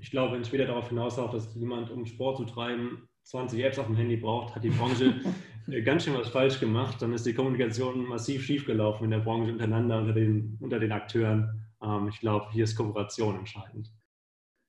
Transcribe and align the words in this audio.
Ich 0.00 0.10
glaube, 0.10 0.34
wenn 0.34 0.44
später 0.44 0.66
darauf 0.66 0.88
hinausläuft, 0.88 1.34
dass 1.34 1.54
jemand, 1.54 1.90
um 1.90 2.06
Sport 2.06 2.38
zu 2.38 2.44
treiben, 2.44 3.08
20 3.24 3.62
Apps 3.62 3.78
auf 3.78 3.86
dem 3.86 3.96
Handy 3.96 4.16
braucht, 4.16 4.54
hat 4.54 4.64
die 4.64 4.70
Branche 4.70 5.14
äh, 5.70 5.82
ganz 5.82 6.04
schön 6.04 6.14
was 6.14 6.28
falsch 6.28 6.58
gemacht. 6.58 7.02
Dann 7.02 7.12
ist 7.12 7.26
die 7.26 7.34
Kommunikation 7.34 8.06
massiv 8.06 8.44
schiefgelaufen 8.44 9.04
in 9.04 9.10
der 9.10 9.18
Branche 9.18 9.52
untereinander, 9.52 9.98
unter 9.98 10.12
den, 10.14 10.56
unter 10.60 10.80
den 10.80 10.92
Akteuren. 10.92 11.66
Ähm, 11.82 12.08
ich 12.08 12.18
glaube, 12.20 12.46
hier 12.52 12.64
ist 12.64 12.76
Kooperation 12.76 13.36
entscheidend. 13.36 13.92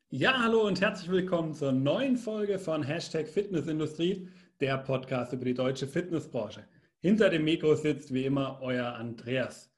Ja, 0.10 0.38
hallo 0.38 0.68
und 0.68 0.82
herzlich 0.82 1.10
willkommen 1.10 1.54
zur 1.54 1.72
neuen 1.72 2.18
Folge 2.18 2.60
von 2.60 2.84
Hashtag 2.84 3.30
Fitnessindustrie, 3.30 4.28
der 4.60 4.78
Podcast 4.78 5.32
über 5.32 5.46
die 5.46 5.54
deutsche 5.54 5.88
Fitnessbranche. 5.88 6.66
Hinter 7.00 7.30
dem 7.30 7.46
Mikro 7.46 7.76
sitzt 7.76 8.14
wie 8.14 8.26
immer 8.26 8.60
euer 8.62 8.94
Andreas. 8.94 9.71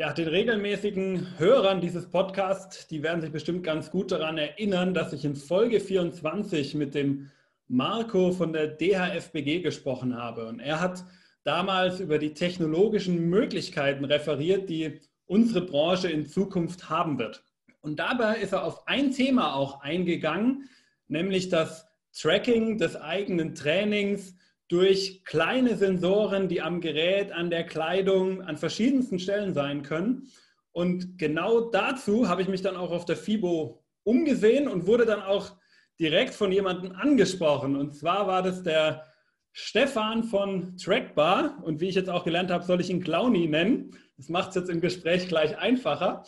Ja, 0.00 0.14
den 0.14 0.28
regelmäßigen 0.28 1.38
Hörern 1.38 1.82
dieses 1.82 2.08
Podcasts, 2.08 2.86
die 2.86 3.02
werden 3.02 3.20
sich 3.20 3.30
bestimmt 3.30 3.62
ganz 3.62 3.90
gut 3.90 4.10
daran 4.10 4.38
erinnern, 4.38 4.94
dass 4.94 5.12
ich 5.12 5.26
in 5.26 5.36
Folge 5.36 5.78
24 5.78 6.74
mit 6.74 6.94
dem 6.94 7.30
Marco 7.68 8.32
von 8.32 8.54
der 8.54 8.68
DHFBG 8.68 9.60
gesprochen 9.60 10.16
habe. 10.16 10.46
Und 10.46 10.58
er 10.58 10.80
hat 10.80 11.04
damals 11.44 12.00
über 12.00 12.16
die 12.16 12.32
technologischen 12.32 13.28
Möglichkeiten 13.28 14.06
referiert, 14.06 14.70
die 14.70 15.00
unsere 15.26 15.66
Branche 15.66 16.08
in 16.08 16.24
Zukunft 16.24 16.88
haben 16.88 17.18
wird. 17.18 17.44
Und 17.82 17.98
dabei 17.98 18.36
ist 18.36 18.54
er 18.54 18.64
auf 18.64 18.88
ein 18.88 19.10
Thema 19.10 19.54
auch 19.54 19.82
eingegangen, 19.82 20.70
nämlich 21.08 21.50
das 21.50 21.86
Tracking 22.18 22.78
des 22.78 22.96
eigenen 22.96 23.54
Trainings 23.54 24.34
durch 24.70 25.24
kleine 25.24 25.76
Sensoren, 25.76 26.48
die 26.48 26.62
am 26.62 26.80
Gerät, 26.80 27.32
an 27.32 27.50
der 27.50 27.64
Kleidung, 27.64 28.40
an 28.42 28.56
verschiedensten 28.56 29.18
Stellen 29.18 29.52
sein 29.52 29.82
können. 29.82 30.28
Und 30.70 31.18
genau 31.18 31.60
dazu 31.70 32.28
habe 32.28 32.42
ich 32.42 32.48
mich 32.48 32.62
dann 32.62 32.76
auch 32.76 32.92
auf 32.92 33.04
der 33.04 33.16
FIBO 33.16 33.82
umgesehen 34.04 34.68
und 34.68 34.86
wurde 34.86 35.06
dann 35.06 35.22
auch 35.22 35.56
direkt 35.98 36.34
von 36.34 36.52
jemandem 36.52 36.92
angesprochen. 36.92 37.74
Und 37.74 37.96
zwar 37.96 38.28
war 38.28 38.42
das 38.44 38.62
der 38.62 39.06
Stefan 39.52 40.22
von 40.22 40.76
Trackbar. 40.76 41.58
Und 41.64 41.80
wie 41.80 41.88
ich 41.88 41.96
jetzt 41.96 42.08
auch 42.08 42.24
gelernt 42.24 42.52
habe, 42.52 42.64
soll 42.64 42.80
ich 42.80 42.90
ihn 42.90 43.02
Clowny 43.02 43.48
nennen. 43.48 43.90
Das 44.16 44.28
macht 44.28 44.50
es 44.50 44.54
jetzt 44.54 44.70
im 44.70 44.80
Gespräch 44.80 45.26
gleich 45.26 45.58
einfacher. 45.58 46.22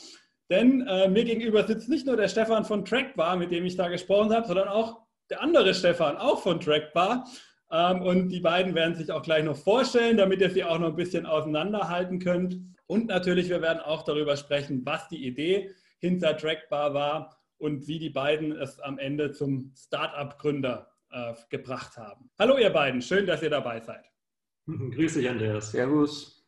Denn 0.51 0.85
äh, 0.89 1.09
mir 1.09 1.25
gegenüber 1.25 1.65
sitzt 1.65 1.89
nicht 1.89 2.07
nur 2.07 2.17
der 2.17 2.27
Stefan 2.27 2.65
von 2.65 2.85
Trackbar, 2.85 3.37
mit 3.37 3.53
dem 3.53 3.65
ich 3.65 3.77
da 3.77 3.87
gesprochen 3.87 4.35
habe, 4.35 4.49
sondern 4.49 4.67
auch 4.67 4.99
der 5.31 5.41
andere 5.41 5.73
Stefan, 5.75 6.17
auch 6.17 6.43
von 6.43 6.61
Trackbar. 6.61 7.25
Ähm, 7.73 8.03
und 8.03 8.29
die 8.29 8.41
beiden 8.41 8.75
werden 8.75 8.95
sich 8.95 9.11
auch 9.11 9.23
gleich 9.23 9.45
noch 9.45 9.57
vorstellen, 9.57 10.19
damit 10.19 10.41
ihr 10.41 10.51
sie 10.51 10.63
auch 10.63 10.79
noch 10.79 10.89
ein 10.89 10.97
bisschen 10.97 11.25
auseinanderhalten 11.25 12.19
könnt. 12.19 12.59
Und 12.87 13.07
natürlich, 13.07 13.49
wir 13.49 13.63
werden 13.63 13.81
auch 13.81 14.03
darüber 14.03 14.37
sprechen, 14.37 14.85
was 14.85 15.09
die 15.09 15.27
Idee 15.27 15.71
hinter 15.99 16.37
Trackbar 16.37 16.93
war 16.93 17.39
und 17.57 17.89
wie 17.89 17.99
die 17.99 18.11
beiden 18.11 18.53
es 18.53 18.79
am 18.81 18.99
Ende 18.99 19.33
zum 19.33 19.73
Startup-Gründer 19.75 20.93
äh, 21.11 21.33
gebracht 21.49 21.97
haben. 21.97 22.31
Hallo 22.39 22.59
ihr 22.59 22.71
beiden, 22.71 23.01
schön, 23.01 23.25
dass 23.25 23.43
ihr 23.43 23.51
dabei 23.51 23.81
seid. 23.81 24.05
Grüß 24.67 25.15
dich, 25.15 25.29
Andreas. 25.29 25.73
Servus. 25.73 26.45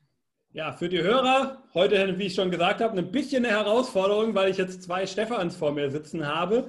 Ja, 0.53 0.73
für 0.73 0.89
die 0.89 1.03
Hörer 1.03 1.65
heute, 1.73 2.19
wie 2.19 2.27
ich 2.27 2.35
schon 2.35 2.51
gesagt 2.51 2.81
habe, 2.81 2.99
ein 2.99 3.11
bisschen 3.11 3.45
eine 3.45 3.55
Herausforderung, 3.55 4.35
weil 4.35 4.51
ich 4.51 4.59
jetzt 4.59 4.83
zwei 4.83 5.07
Stefans 5.07 5.57
vor 5.57 5.73
mir 5.73 5.91
sitzen 5.91 6.27
habe. 6.27 6.69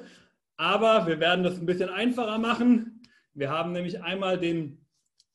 Aber 0.57 1.05
wir 1.05 1.19
werden 1.19 1.43
das 1.43 1.59
ein 1.59 1.65
bisschen 1.65 1.89
einfacher 1.89 2.37
machen. 2.37 3.01
Wir 3.35 3.49
haben 3.49 3.73
nämlich 3.73 4.01
einmal 4.01 4.39
den 4.39 4.85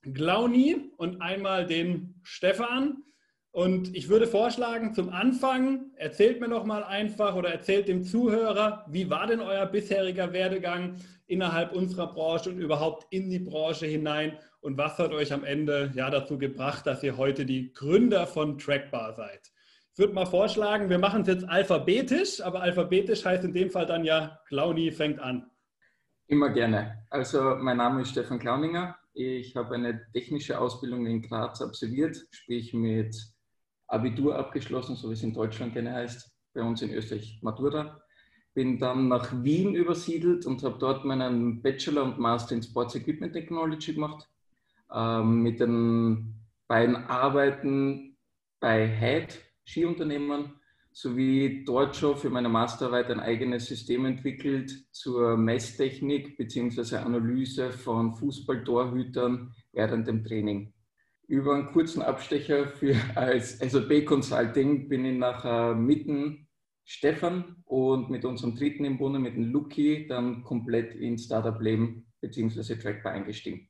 Glauni 0.02 0.90
und 0.96 1.20
einmal 1.20 1.66
den 1.66 2.20
Stefan. 2.22 3.04
Und 3.52 3.94
ich 3.94 4.08
würde 4.08 4.26
vorschlagen, 4.26 4.94
zum 4.94 5.10
Anfang 5.10 5.90
erzählt 5.96 6.40
mir 6.40 6.48
noch 6.48 6.64
mal 6.64 6.82
einfach 6.82 7.34
oder 7.34 7.50
erzählt 7.50 7.88
dem 7.88 8.04
Zuhörer, 8.04 8.86
wie 8.88 9.10
war 9.10 9.26
denn 9.26 9.40
euer 9.40 9.66
bisheriger 9.66 10.32
Werdegang 10.32 10.96
innerhalb 11.26 11.72
unserer 11.72 12.12
Branche 12.12 12.50
und 12.50 12.58
überhaupt 12.58 13.06
in 13.10 13.28
die 13.28 13.38
Branche 13.38 13.86
hinein 13.86 14.38
und 14.60 14.76
was 14.76 14.98
hat 14.98 15.12
euch 15.12 15.32
am 15.32 15.44
Ende 15.44 15.90
ja 15.94 16.10
dazu 16.10 16.38
gebracht, 16.38 16.86
dass 16.86 17.02
ihr 17.02 17.16
heute 17.16 17.46
die 17.46 17.72
Gründer 17.72 18.26
von 18.26 18.58
Trackbar 18.58 19.14
seid? 19.14 19.40
Ich 19.92 19.98
würde 19.98 20.12
mal 20.12 20.26
vorschlagen, 20.26 20.88
wir 20.88 20.98
machen 20.98 21.22
es 21.22 21.28
jetzt 21.28 21.48
alphabetisch, 21.48 22.40
aber 22.40 22.62
alphabetisch 22.62 23.24
heißt 23.24 23.44
in 23.44 23.52
dem 23.52 23.70
Fall 23.70 23.86
dann 23.86 24.04
ja, 24.04 24.38
Glauni 24.48 24.92
fängt 24.92 25.18
an. 25.18 25.50
Immer 26.30 26.50
gerne. 26.50 27.06
Also 27.10 27.56
mein 27.56 27.78
Name 27.78 28.02
ist 28.02 28.10
Stefan 28.10 28.38
Klauninger. 28.38 28.96
Ich 29.14 29.56
habe 29.56 29.74
eine 29.74 30.06
technische 30.12 30.60
Ausbildung 30.60 31.04
in 31.06 31.22
Graz 31.22 31.60
absolviert, 31.60 32.24
sprich 32.30 32.72
mit 32.72 33.16
Abitur 33.88 34.38
abgeschlossen, 34.38 34.94
so 34.94 35.08
wie 35.08 35.14
es 35.14 35.24
in 35.24 35.34
Deutschland 35.34 35.72
gerne 35.72 35.92
heißt, 35.92 36.32
bei 36.54 36.62
uns 36.62 36.82
in 36.82 36.94
Österreich 36.94 37.40
Matura. 37.42 38.00
Bin 38.54 38.78
dann 38.78 39.08
nach 39.08 39.42
Wien 39.42 39.74
übersiedelt 39.74 40.46
und 40.46 40.62
habe 40.62 40.78
dort 40.78 41.04
meinen 41.04 41.62
Bachelor 41.62 42.04
und 42.04 42.20
Master 42.20 42.54
in 42.54 42.62
Sports 42.62 42.94
Equipment 42.94 43.32
Technology 43.32 43.94
gemacht. 43.94 44.28
Ähm, 44.94 45.42
mit 45.42 45.58
den 45.58 46.36
beiden 46.68 46.94
Arbeiten 46.94 48.16
bei 48.60 48.86
Hyde 48.86 49.34
Skiunternehmen 49.66 50.59
sowie 50.92 51.64
dort 51.64 51.96
schon 51.96 52.16
für 52.16 52.30
meine 52.30 52.48
Masterarbeit 52.48 53.10
ein 53.10 53.20
eigenes 53.20 53.66
System 53.66 54.04
entwickelt 54.06 54.72
zur 54.90 55.36
Messtechnik 55.36 56.36
bzw. 56.36 56.96
Analyse 56.96 57.70
von 57.70 58.14
Fußballtorhütern 58.14 59.52
während 59.72 60.08
dem 60.08 60.24
Training. 60.24 60.72
Über 61.28 61.54
einen 61.54 61.66
kurzen 61.66 62.02
Abstecher 62.02 62.66
für, 62.66 62.96
als 63.14 63.58
SAP 63.58 64.04
Consulting 64.04 64.88
bin 64.88 65.04
ich 65.04 65.16
nachher 65.16 65.74
mitten 65.74 66.48
Stefan 66.84 67.62
und 67.66 68.10
mit 68.10 68.24
unserem 68.24 68.56
dritten 68.56 68.84
im 68.84 68.98
Bunde, 68.98 69.20
mit 69.20 69.36
dem 69.36 69.52
Luki, 69.52 70.08
dann 70.08 70.42
komplett 70.42 70.96
ins 70.96 71.26
Startup-Leben 71.26 72.04
bzw. 72.20 72.74
Trackbar 72.74 73.12
eingestiegen. 73.12 73.68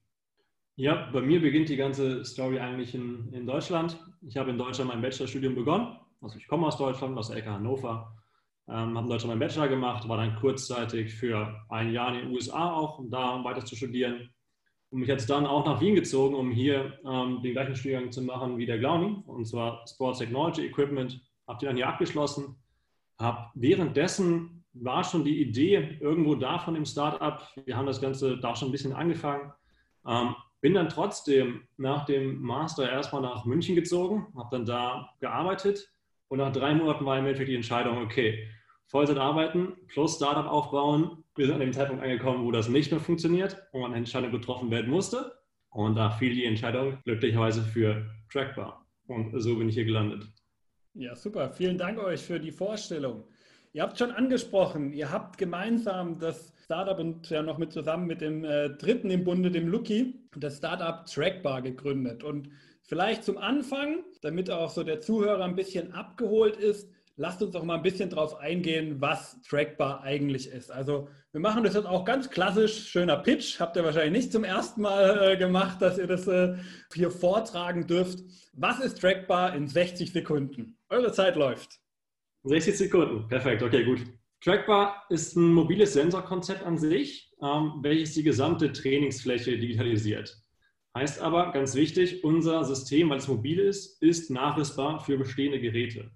Ja, 0.76 1.10
bei 1.12 1.20
mir 1.20 1.42
beginnt 1.42 1.68
die 1.68 1.76
ganze 1.76 2.24
Story 2.24 2.58
eigentlich 2.58 2.94
in, 2.94 3.30
in 3.34 3.46
Deutschland. 3.46 4.02
Ich 4.22 4.38
habe 4.38 4.50
in 4.50 4.56
Deutschland 4.56 4.88
mein 4.88 5.02
Bachelorstudium 5.02 5.54
begonnen 5.54 5.99
also 6.20 6.36
ich 6.36 6.46
komme 6.46 6.66
aus 6.66 6.76
Deutschland, 6.76 7.16
aus 7.18 7.28
der 7.28 7.38
Ecke 7.38 7.50
Hannover, 7.50 8.14
ähm, 8.68 8.96
habe 8.96 9.00
in 9.00 9.08
Deutschland 9.08 9.30
meinen 9.30 9.40
Bachelor 9.40 9.68
gemacht, 9.68 10.08
war 10.08 10.18
dann 10.18 10.36
kurzzeitig 10.36 11.14
für 11.14 11.64
ein 11.68 11.92
Jahr 11.92 12.14
in 12.14 12.26
den 12.26 12.34
USA 12.34 12.72
auch, 12.72 12.98
um 12.98 13.10
da 13.10 13.42
weiter 13.42 13.64
zu 13.64 13.74
studieren. 13.74 14.30
Und 14.90 15.00
mich 15.00 15.08
jetzt 15.08 15.30
dann 15.30 15.46
auch 15.46 15.64
nach 15.64 15.80
Wien 15.80 15.94
gezogen, 15.94 16.34
um 16.34 16.50
hier 16.50 16.98
ähm, 17.04 17.40
den 17.42 17.52
gleichen 17.52 17.76
Studiengang 17.76 18.12
zu 18.12 18.22
machen 18.22 18.58
wie 18.58 18.66
der 18.66 18.78
Glauni, 18.78 19.22
und 19.26 19.46
zwar 19.46 19.86
Sports 19.86 20.18
Technology 20.18 20.66
Equipment. 20.66 21.20
Habe 21.46 21.58
die 21.60 21.66
dann 21.66 21.76
hier 21.76 21.88
abgeschlossen. 21.88 22.56
Hab 23.18 23.50
währenddessen 23.54 24.64
war 24.72 25.02
schon 25.04 25.24
die 25.24 25.40
Idee 25.40 25.98
irgendwo 26.00 26.34
da 26.34 26.58
von 26.58 26.74
dem 26.74 26.84
Startup. 26.84 27.40
Wir 27.64 27.76
haben 27.76 27.86
das 27.86 28.00
Ganze 28.00 28.38
da 28.38 28.54
schon 28.54 28.68
ein 28.68 28.72
bisschen 28.72 28.92
angefangen. 28.92 29.52
Ähm, 30.06 30.34
bin 30.60 30.74
dann 30.74 30.88
trotzdem 30.88 31.62
nach 31.76 32.04
dem 32.04 32.40
Master 32.40 32.88
erstmal 32.90 33.22
nach 33.22 33.44
München 33.44 33.74
gezogen, 33.74 34.26
habe 34.36 34.48
dann 34.50 34.66
da 34.66 35.10
gearbeitet 35.20 35.90
und 36.30 36.38
nach 36.38 36.52
drei 36.52 36.74
Monaten 36.74 37.04
war 37.04 37.18
im 37.18 37.26
Endeffekt 37.26 37.50
die 37.50 37.56
Entscheidung, 37.56 37.98
okay, 37.98 38.48
Vollzeit 38.86 39.18
arbeiten 39.18 39.72
plus 39.88 40.14
Startup 40.14 40.46
aufbauen. 40.46 41.24
Wir 41.34 41.46
sind 41.46 41.56
an 41.56 41.60
dem 41.60 41.72
Zeitpunkt 41.72 42.02
angekommen, 42.02 42.44
wo 42.44 42.52
das 42.52 42.68
nicht 42.68 42.90
mehr 42.92 43.00
funktioniert 43.00 43.60
und 43.72 43.84
eine 43.84 43.96
Entscheidung 43.96 44.30
getroffen 44.30 44.70
werden 44.70 44.90
musste. 44.90 45.32
Und 45.70 45.96
da 45.96 46.10
fiel 46.10 46.34
die 46.34 46.44
Entscheidung 46.44 46.98
glücklicherweise 47.04 47.62
für 47.62 48.08
Trackbar. 48.32 48.86
Und 49.08 49.40
so 49.40 49.56
bin 49.56 49.68
ich 49.68 49.74
hier 49.74 49.84
gelandet. 49.84 50.24
Ja, 50.94 51.16
super. 51.16 51.50
Vielen 51.50 51.78
Dank 51.78 51.98
euch 51.98 52.20
für 52.20 52.38
die 52.38 52.52
Vorstellung. 52.52 53.24
Ihr 53.72 53.82
habt 53.82 53.98
schon 53.98 54.12
angesprochen, 54.12 54.92
ihr 54.92 55.10
habt 55.10 55.36
gemeinsam 55.36 56.18
das 56.18 56.52
Startup 56.64 56.98
und 56.98 57.28
ja 57.30 57.42
noch 57.42 57.58
mit 57.58 57.72
zusammen 57.72 58.06
mit 58.06 58.20
dem 58.20 58.44
äh, 58.44 58.70
dritten 58.70 59.10
im 59.10 59.24
Bunde, 59.24 59.50
dem 59.50 59.66
Lucky, 59.66 60.14
das 60.36 60.58
Startup 60.58 61.04
Trackbar 61.06 61.62
gegründet. 61.62 62.22
Und 62.22 62.50
Vielleicht 62.82 63.24
zum 63.24 63.38
Anfang, 63.38 64.04
damit 64.22 64.50
auch 64.50 64.70
so 64.70 64.82
der 64.82 65.00
Zuhörer 65.00 65.44
ein 65.44 65.56
bisschen 65.56 65.92
abgeholt 65.92 66.56
ist, 66.56 66.88
lasst 67.16 67.42
uns 67.42 67.52
doch 67.52 67.62
mal 67.62 67.76
ein 67.76 67.82
bisschen 67.82 68.10
drauf 68.10 68.38
eingehen, 68.38 69.00
was 69.00 69.40
Trackbar 69.42 70.02
eigentlich 70.02 70.48
ist. 70.48 70.72
Also 70.72 71.08
wir 71.32 71.40
machen 71.40 71.62
das 71.62 71.74
jetzt 71.74 71.86
auch 71.86 72.04
ganz 72.04 72.30
klassisch, 72.30 72.88
schöner 72.88 73.18
Pitch. 73.18 73.60
Habt 73.60 73.76
ihr 73.76 73.84
wahrscheinlich 73.84 74.24
nicht 74.24 74.32
zum 74.32 74.42
ersten 74.42 74.80
Mal 74.80 75.32
äh, 75.32 75.36
gemacht, 75.36 75.82
dass 75.82 75.98
ihr 75.98 76.06
das 76.06 76.26
äh, 76.26 76.56
hier 76.94 77.10
vortragen 77.10 77.86
dürft. 77.86 78.20
Was 78.54 78.80
ist 78.80 79.00
Trackbar 79.00 79.54
in 79.54 79.68
60 79.68 80.12
Sekunden? 80.12 80.78
Eure 80.88 81.12
Zeit 81.12 81.36
läuft. 81.36 81.78
60 82.44 82.78
Sekunden, 82.78 83.28
perfekt, 83.28 83.62
okay, 83.62 83.84
gut. 83.84 84.00
Trackbar 84.42 85.04
ist 85.10 85.36
ein 85.36 85.52
mobiles 85.52 85.92
Sensorkonzept 85.92 86.64
an 86.64 86.78
sich, 86.78 87.30
ähm, 87.42 87.74
welches 87.82 88.14
die 88.14 88.22
gesamte 88.22 88.72
Trainingsfläche 88.72 89.58
digitalisiert. 89.58 90.34
Heißt 90.96 91.20
aber, 91.20 91.52
ganz 91.52 91.76
wichtig, 91.76 92.24
unser 92.24 92.64
System, 92.64 93.10
weil 93.10 93.18
es 93.18 93.28
mobil 93.28 93.60
ist, 93.60 94.02
ist 94.02 94.30
nachrüstbar 94.30 94.98
für 95.00 95.16
bestehende 95.16 95.60
Geräte. 95.60 96.10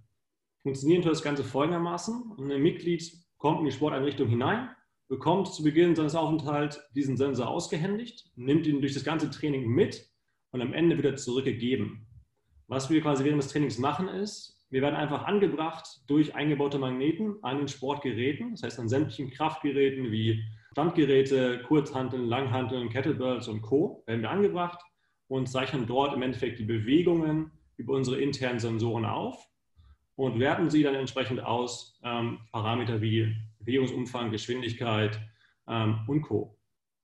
Funktioniert 0.62 1.06
das 1.06 1.22
Ganze 1.22 1.44
folgendermaßen. 1.44 2.32
Ein 2.38 2.62
Mitglied 2.62 3.12
kommt 3.36 3.60
in 3.60 3.66
die 3.66 3.72
Sporteinrichtung 3.72 4.28
hinein, 4.28 4.70
bekommt 5.08 5.48
zu 5.48 5.62
Beginn 5.62 5.94
seines 5.94 6.14
Aufenthalts 6.14 6.80
diesen 6.94 7.16
Sensor 7.16 7.48
ausgehändigt, 7.48 8.30
nimmt 8.34 8.66
ihn 8.66 8.80
durch 8.80 8.94
das 8.94 9.04
ganze 9.04 9.30
Training 9.30 9.68
mit 9.68 10.10
und 10.50 10.60
am 10.60 10.72
Ende 10.72 10.96
wird 10.96 11.06
er 11.06 11.16
zurückgegeben. 11.16 12.08
Was 12.66 12.90
wir 12.90 13.00
quasi 13.00 13.24
während 13.24 13.42
des 13.42 13.52
Trainings 13.52 13.78
machen 13.78 14.08
ist, 14.08 14.54
Wir 14.74 14.82
werden 14.82 14.96
einfach 14.96 15.22
angebracht 15.22 16.00
durch 16.08 16.34
eingebaute 16.34 16.80
Magneten 16.80 17.36
an 17.42 17.58
den 17.58 17.68
Sportgeräten, 17.68 18.50
das 18.50 18.64
heißt 18.64 18.80
an 18.80 18.88
sämtlichen 18.88 19.30
Kraftgeräten 19.30 20.10
wie 20.10 20.42
Standgeräte, 20.74 21.60
Kurzhanteln, 21.68 22.26
Langhanteln, 22.26 22.88
Kettlebells 22.88 23.46
und 23.46 23.62
Co. 23.62 24.02
werden 24.08 24.22
wir 24.22 24.30
angebracht 24.30 24.80
und 25.28 25.48
zeichnen 25.48 25.86
dort 25.86 26.12
im 26.12 26.22
Endeffekt 26.22 26.58
die 26.58 26.64
Bewegungen 26.64 27.52
über 27.76 27.94
unsere 27.94 28.20
internen 28.20 28.58
Sensoren 28.58 29.04
auf 29.04 29.38
und 30.16 30.40
werten 30.40 30.70
sie 30.70 30.82
dann 30.82 30.96
entsprechend 30.96 31.38
aus, 31.38 32.00
ähm, 32.02 32.40
Parameter 32.50 33.00
wie 33.00 33.36
Bewegungsumfang, 33.60 34.32
Geschwindigkeit 34.32 35.20
ähm, 35.68 36.00
und 36.08 36.22
Co. 36.22 36.58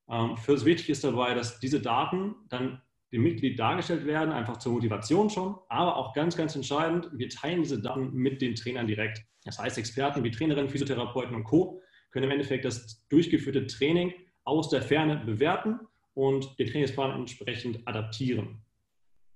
Ähm, 0.09 0.37
für 0.37 0.55
uns 0.55 0.65
wichtig 0.65 0.91
ist 0.91 1.05
dabei, 1.05 1.35
dass 1.35 1.61
diese 1.61 1.81
Daten 1.81 2.35
dann 2.49 2.83
dem 3.13 3.23
Mitglied 3.23 3.57
dargestellt 3.57 4.05
werden, 4.05 4.33
einfach 4.33 4.57
zur 4.57 4.73
Motivation 4.73 5.31
schon, 5.31 5.57
aber 5.69 5.97
auch 5.97 6.13
ganz, 6.13 6.37
ganz 6.37 6.57
entscheidend, 6.57 7.09
wir 7.13 7.29
teilen 7.29 7.63
diese 7.63 7.81
Daten 7.81 8.13
mit 8.15 8.43
den 8.43 8.57
Trainern 8.57 8.89
direkt. 8.89 9.25
Das 9.45 9.61
heißt, 9.61 9.79
Experten 9.79 10.25
wie 10.25 10.33
Trainerinnen, 10.33 10.69
Physiotherapeuten 10.69 11.37
und 11.37 11.45
Co. 11.45 11.81
können 12.11 12.25
im 12.25 12.31
Endeffekt 12.33 12.65
das 12.65 13.07
durchgeführte 13.09 13.67
Training 13.67 14.13
aus 14.45 14.69
der 14.69 14.83
Ferne 14.83 15.23
bewerten 15.25 15.81
und 16.15 16.59
den 16.59 16.67
Trainingsplan 16.69 17.19
entsprechend 17.19 17.87
adaptieren. 17.87 18.63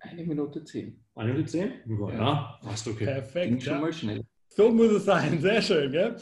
Eine 0.01 0.25
Minute 0.25 0.65
zehn. 0.65 1.03
Eine 1.15 1.33
Minute 1.33 1.51
zehn? 1.51 1.73
Ja, 1.87 2.13
ja. 2.13 2.61
fast 2.63 2.89
okay. 2.89 3.05
Perfekt. 3.05 3.49
Ging 3.49 3.61
schon 3.61 3.73
ja. 3.75 3.81
mal 3.81 3.93
schnell. 3.93 4.25
So 4.49 4.71
muss 4.71 4.93
es 4.93 5.05
sein, 5.05 5.41
sehr 5.41 5.63
schön. 5.63 5.93
Gell? 5.93 6.17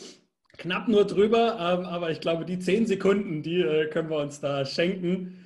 Knapp 0.58 0.88
nur 0.88 1.06
drüber, 1.06 1.56
ähm, 1.58 1.87
aber 1.87 2.10
ich 2.10 2.20
glaube, 2.20 2.44
die 2.44 2.58
zehn 2.58 2.87
Sekunden, 2.87 3.43
die 3.43 3.60
äh, 3.60 3.88
können 3.88 4.10
wir 4.10 4.19
uns 4.19 4.40
da 4.40 4.64
schenken. 4.64 5.38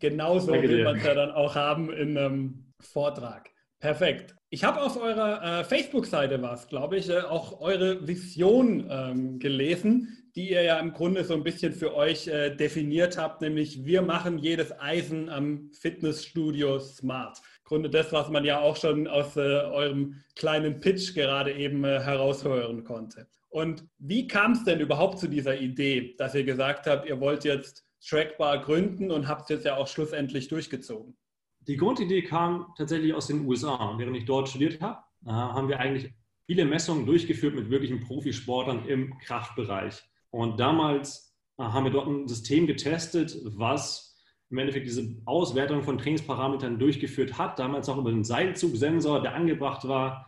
Genauso 0.00 0.52
will 0.52 0.84
man 0.84 0.96
es 0.96 1.04
ja 1.04 1.14
dann 1.14 1.30
auch 1.30 1.54
haben 1.54 1.90
in 1.90 2.16
einem 2.16 2.72
Vortrag. 2.80 3.50
Perfekt. 3.78 4.34
Ich 4.50 4.64
habe 4.64 4.80
auf 4.80 4.98
eurer 4.98 5.60
äh, 5.60 5.64
Facebook-Seite 5.64 6.40
was, 6.40 6.68
glaube 6.68 6.96
ich, 6.96 7.10
äh, 7.10 7.20
auch 7.20 7.60
eure 7.60 8.08
Vision 8.08 8.88
ähm, 8.90 9.38
gelesen, 9.38 10.30
die 10.36 10.52
ihr 10.52 10.62
ja 10.62 10.78
im 10.78 10.94
Grunde 10.94 11.22
so 11.24 11.34
ein 11.34 11.44
bisschen 11.44 11.74
für 11.74 11.94
euch 11.94 12.28
äh, 12.28 12.56
definiert 12.56 13.18
habt, 13.18 13.42
nämlich 13.42 13.84
wir 13.84 14.00
machen 14.00 14.38
jedes 14.38 14.72
Eisen 14.80 15.28
am 15.28 15.70
Fitnessstudio 15.78 16.80
smart. 16.80 17.42
Im 17.58 17.64
Grunde 17.64 17.90
das, 17.90 18.10
was 18.14 18.30
man 18.30 18.46
ja 18.46 18.58
auch 18.58 18.76
schon 18.76 19.06
aus 19.06 19.36
äh, 19.36 19.40
eurem 19.40 20.22
kleinen 20.34 20.80
Pitch 20.80 21.14
gerade 21.14 21.52
eben 21.52 21.84
äh, 21.84 22.00
heraushören 22.00 22.84
konnte. 22.84 23.26
Und 23.50 23.84
wie 23.98 24.28
kam 24.28 24.52
es 24.52 24.64
denn 24.64 24.80
überhaupt 24.80 25.18
zu 25.18 25.28
dieser 25.28 25.60
Idee, 25.60 26.14
dass 26.16 26.34
ihr 26.34 26.44
gesagt 26.44 26.86
habt, 26.86 27.06
ihr 27.06 27.20
wollt 27.20 27.44
jetzt 27.44 27.84
Trackbar 28.00 28.62
gründen 28.62 29.10
und 29.10 29.28
habt 29.28 29.42
es 29.42 29.48
jetzt 29.50 29.66
ja 29.66 29.76
auch 29.76 29.88
schlussendlich 29.88 30.48
durchgezogen? 30.48 31.18
Die 31.66 31.76
Grundidee 31.76 32.22
kam 32.22 32.72
tatsächlich 32.76 33.14
aus 33.14 33.26
den 33.26 33.46
USA. 33.46 33.94
Während 33.98 34.16
ich 34.16 34.24
dort 34.24 34.48
studiert 34.48 34.80
habe, 34.80 35.02
haben 35.26 35.68
wir 35.68 35.80
eigentlich 35.80 36.12
viele 36.46 36.64
Messungen 36.64 37.04
durchgeführt 37.04 37.54
mit 37.54 37.68
wirklichen 37.70 38.00
Profisportlern 38.00 38.86
im 38.86 39.18
Kraftbereich. 39.18 40.02
Und 40.30 40.58
damals 40.58 41.36
haben 41.58 41.84
wir 41.84 41.90
dort 41.90 42.08
ein 42.08 42.28
System 42.28 42.66
getestet, 42.66 43.36
was 43.44 44.16
im 44.50 44.58
Endeffekt 44.58 44.86
diese 44.86 45.14
Auswertung 45.26 45.82
von 45.82 45.98
Trainingsparametern 45.98 46.78
durchgeführt 46.78 47.36
hat. 47.36 47.58
Damals 47.58 47.88
auch 47.88 47.98
über 47.98 48.10
den 48.10 48.24
Seilzugsensor, 48.24 49.20
der 49.20 49.34
angebracht 49.34 49.86
war. 49.86 50.26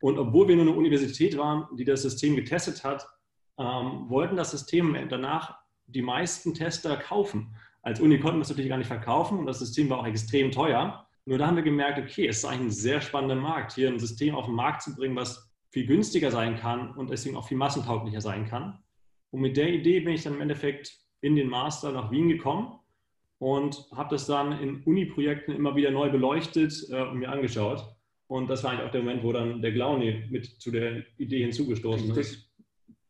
Und 0.00 0.18
obwohl 0.18 0.48
wir 0.48 0.56
nur 0.56 0.66
eine 0.66 0.74
Universität 0.74 1.36
waren, 1.36 1.66
die 1.76 1.84
das 1.84 2.02
System 2.02 2.34
getestet 2.34 2.82
hat, 2.82 3.06
ähm, 3.58 4.08
wollten 4.08 4.36
das 4.36 4.50
System 4.50 4.96
danach 5.08 5.58
die 5.86 6.02
meisten 6.02 6.54
Tester 6.54 6.96
kaufen. 6.96 7.54
Als 7.82 8.00
Uni 8.00 8.18
konnten 8.18 8.38
wir 8.38 8.42
es 8.42 8.50
natürlich 8.50 8.68
gar 8.68 8.78
nicht 8.78 8.86
verkaufen 8.86 9.38
und 9.38 9.46
das 9.46 9.58
System 9.58 9.88
war 9.88 10.00
auch 10.00 10.06
extrem 10.06 10.50
teuer. 10.50 11.06
Nur 11.24 11.38
da 11.38 11.46
haben 11.46 11.56
wir 11.56 11.62
gemerkt, 11.62 11.98
okay, 11.98 12.26
es 12.26 12.38
ist 12.38 12.44
eigentlich 12.44 12.60
ein 12.60 12.70
sehr 12.70 13.00
spannender 13.00 13.36
Markt, 13.36 13.72
hier 13.72 13.88
ein 13.88 13.98
System 13.98 14.34
auf 14.34 14.46
den 14.46 14.54
Markt 14.54 14.82
zu 14.82 14.94
bringen, 14.94 15.16
was 15.16 15.50
viel 15.70 15.86
günstiger 15.86 16.30
sein 16.30 16.56
kann 16.56 16.94
und 16.96 17.10
deswegen 17.10 17.36
auch 17.36 17.46
viel 17.46 17.56
massentauglicher 17.56 18.20
sein 18.20 18.46
kann. 18.46 18.82
Und 19.30 19.40
mit 19.40 19.56
der 19.56 19.72
Idee 19.72 20.00
bin 20.00 20.14
ich 20.14 20.24
dann 20.24 20.34
im 20.34 20.40
Endeffekt 20.40 20.98
in 21.20 21.36
den 21.36 21.48
Master 21.48 21.92
nach 21.92 22.10
Wien 22.10 22.28
gekommen 22.28 22.78
und 23.38 23.86
habe 23.92 24.10
das 24.14 24.26
dann 24.26 24.60
in 24.60 24.82
Uni-Projekten 24.82 25.52
immer 25.52 25.76
wieder 25.76 25.90
neu 25.90 26.10
beleuchtet 26.10 26.74
äh, 26.90 27.02
und 27.02 27.18
mir 27.18 27.30
angeschaut. 27.30 27.84
Und 28.26 28.48
das 28.48 28.62
war 28.62 28.72
eigentlich 28.72 28.86
auch 28.86 28.90
der 28.92 29.02
Moment, 29.02 29.22
wo 29.22 29.32
dann 29.32 29.62
der 29.62 29.72
Glauni 29.72 30.24
mit 30.30 30.46
zu 30.60 30.70
der 30.70 31.04
Idee 31.18 31.42
hinzugestoßen 31.42 32.16
ist. 32.16 32.49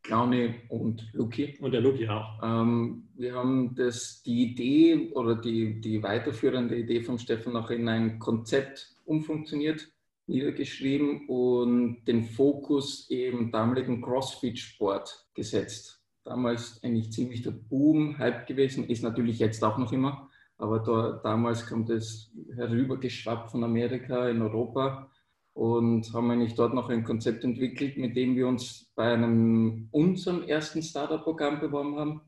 Clowny 0.02 0.54
und 0.68 1.08
Luki. 1.12 1.56
Und 1.60 1.72
der 1.72 1.80
Luki 1.80 2.08
auch. 2.08 2.40
Ähm, 2.42 3.08
wir 3.16 3.34
haben 3.34 3.74
das, 3.74 4.22
die 4.22 4.50
Idee 4.50 5.12
oder 5.14 5.34
die, 5.36 5.80
die 5.80 6.02
weiterführende 6.02 6.76
Idee 6.76 7.02
von 7.02 7.18
Stefan 7.18 7.56
auch 7.56 7.70
in 7.70 7.88
ein 7.88 8.18
Konzept 8.18 8.94
umfunktioniert, 9.04 9.90
niedergeschrieben 10.26 11.26
und 11.28 12.04
den 12.04 12.24
Fokus 12.24 13.08
im 13.10 13.50
damaligen 13.50 14.00
CrossFit-Sport 14.00 15.26
gesetzt. 15.34 16.02
Damals 16.24 16.82
eigentlich 16.82 17.12
ziemlich 17.12 17.42
der 17.42 17.50
Boom, 17.50 18.18
Hype 18.18 18.46
gewesen, 18.46 18.88
ist 18.88 19.02
natürlich 19.02 19.38
jetzt 19.38 19.64
auch 19.64 19.78
noch 19.78 19.92
immer, 19.92 20.28
aber 20.58 20.78
da, 20.78 21.20
damals 21.22 21.66
kommt 21.66 21.90
es 21.90 22.30
herübergeschwappt 22.54 23.50
von 23.50 23.64
Amerika 23.64 24.28
in 24.28 24.42
Europa 24.42 25.10
und 25.54 26.12
haben 26.12 26.30
eigentlich 26.30 26.54
dort 26.54 26.74
noch 26.74 26.88
ein 26.88 27.04
Konzept 27.04 27.44
entwickelt, 27.44 27.96
mit 27.96 28.16
dem 28.16 28.36
wir 28.36 28.46
uns 28.46 28.90
bei 28.94 29.12
einem 29.12 29.88
unserem 29.90 30.42
ersten 30.44 30.82
Startup-Programm 30.82 31.60
beworben 31.60 31.96
haben, 31.96 32.20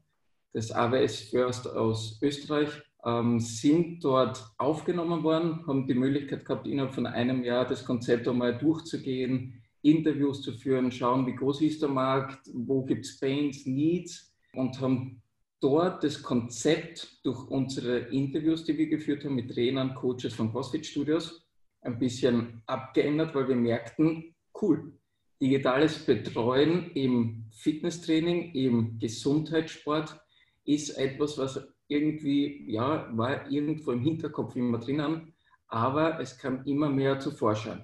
das 0.52 0.72
AWS 0.72 1.30
First 1.30 1.68
aus 1.68 2.18
Österreich, 2.20 2.70
ähm, 3.04 3.40
sind 3.40 4.04
dort 4.04 4.44
aufgenommen 4.58 5.22
worden, 5.22 5.66
haben 5.66 5.86
die 5.86 5.94
Möglichkeit 5.94 6.44
gehabt, 6.44 6.66
innerhalb 6.66 6.94
von 6.94 7.06
einem 7.06 7.42
Jahr 7.42 7.66
das 7.66 7.84
Konzept 7.84 8.28
einmal 8.28 8.58
durchzugehen, 8.58 9.62
Interviews 9.82 10.42
zu 10.42 10.52
führen, 10.52 10.92
schauen, 10.92 11.26
wie 11.26 11.34
groß 11.34 11.60
ist 11.62 11.82
der 11.82 11.88
Markt, 11.88 12.48
wo 12.52 12.84
gibt 12.84 13.04
es 13.04 13.18
Pains, 13.18 13.66
Needs 13.66 14.32
und 14.54 14.80
haben 14.80 15.22
dort 15.60 16.04
das 16.04 16.22
Konzept 16.22 17.24
durch 17.24 17.48
unsere 17.48 17.98
Interviews, 18.10 18.64
die 18.64 18.76
wir 18.78 18.88
geführt 18.88 19.24
haben 19.24 19.34
mit 19.34 19.52
Trainern, 19.52 19.94
Coaches 19.94 20.34
von 20.34 20.52
CrossFit 20.52 20.86
Studios, 20.86 21.41
ein 21.82 21.98
bisschen 21.98 22.62
abgeändert, 22.66 23.34
weil 23.34 23.48
wir 23.48 23.56
merkten, 23.56 24.34
cool, 24.60 24.92
digitales 25.40 25.98
Betreuen 26.06 26.90
im 26.92 27.46
Fitnesstraining, 27.50 28.52
im 28.52 28.98
Gesundheitssport 28.98 30.18
ist 30.64 30.90
etwas, 30.90 31.36
was 31.38 31.60
irgendwie, 31.88 32.70
ja, 32.70 33.08
war 33.16 33.50
irgendwo 33.50 33.90
im 33.90 34.02
Hinterkopf 34.02 34.54
immer 34.56 34.78
drinnen, 34.78 35.34
aber 35.66 36.20
es 36.20 36.38
kam 36.38 36.64
immer 36.64 36.88
mehr 36.88 37.18
zu 37.18 37.32
Vorschein. 37.32 37.82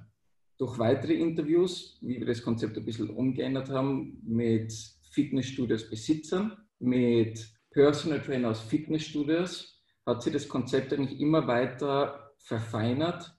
Durch 0.57 0.79
weitere 0.79 1.15
Interviews, 1.15 1.99
wie 2.01 2.19
wir 2.19 2.27
das 2.27 2.43
Konzept 2.43 2.77
ein 2.77 2.85
bisschen 2.85 3.11
umgeändert 3.11 3.71
haben, 3.71 4.21
mit 4.25 4.73
Fitnessstudios 5.11 5.91
Besitzern, 5.91 6.57
mit 6.79 7.49
Personal 7.71 8.21
Trainer 8.23 8.51
aus 8.51 8.61
Fitnessstudios, 8.61 9.83
hat 10.07 10.23
sich 10.23 10.33
das 10.33 10.49
Konzept 10.49 10.93
eigentlich 10.93 11.21
immer 11.21 11.47
weiter 11.47 12.33
verfeinert 12.39 13.38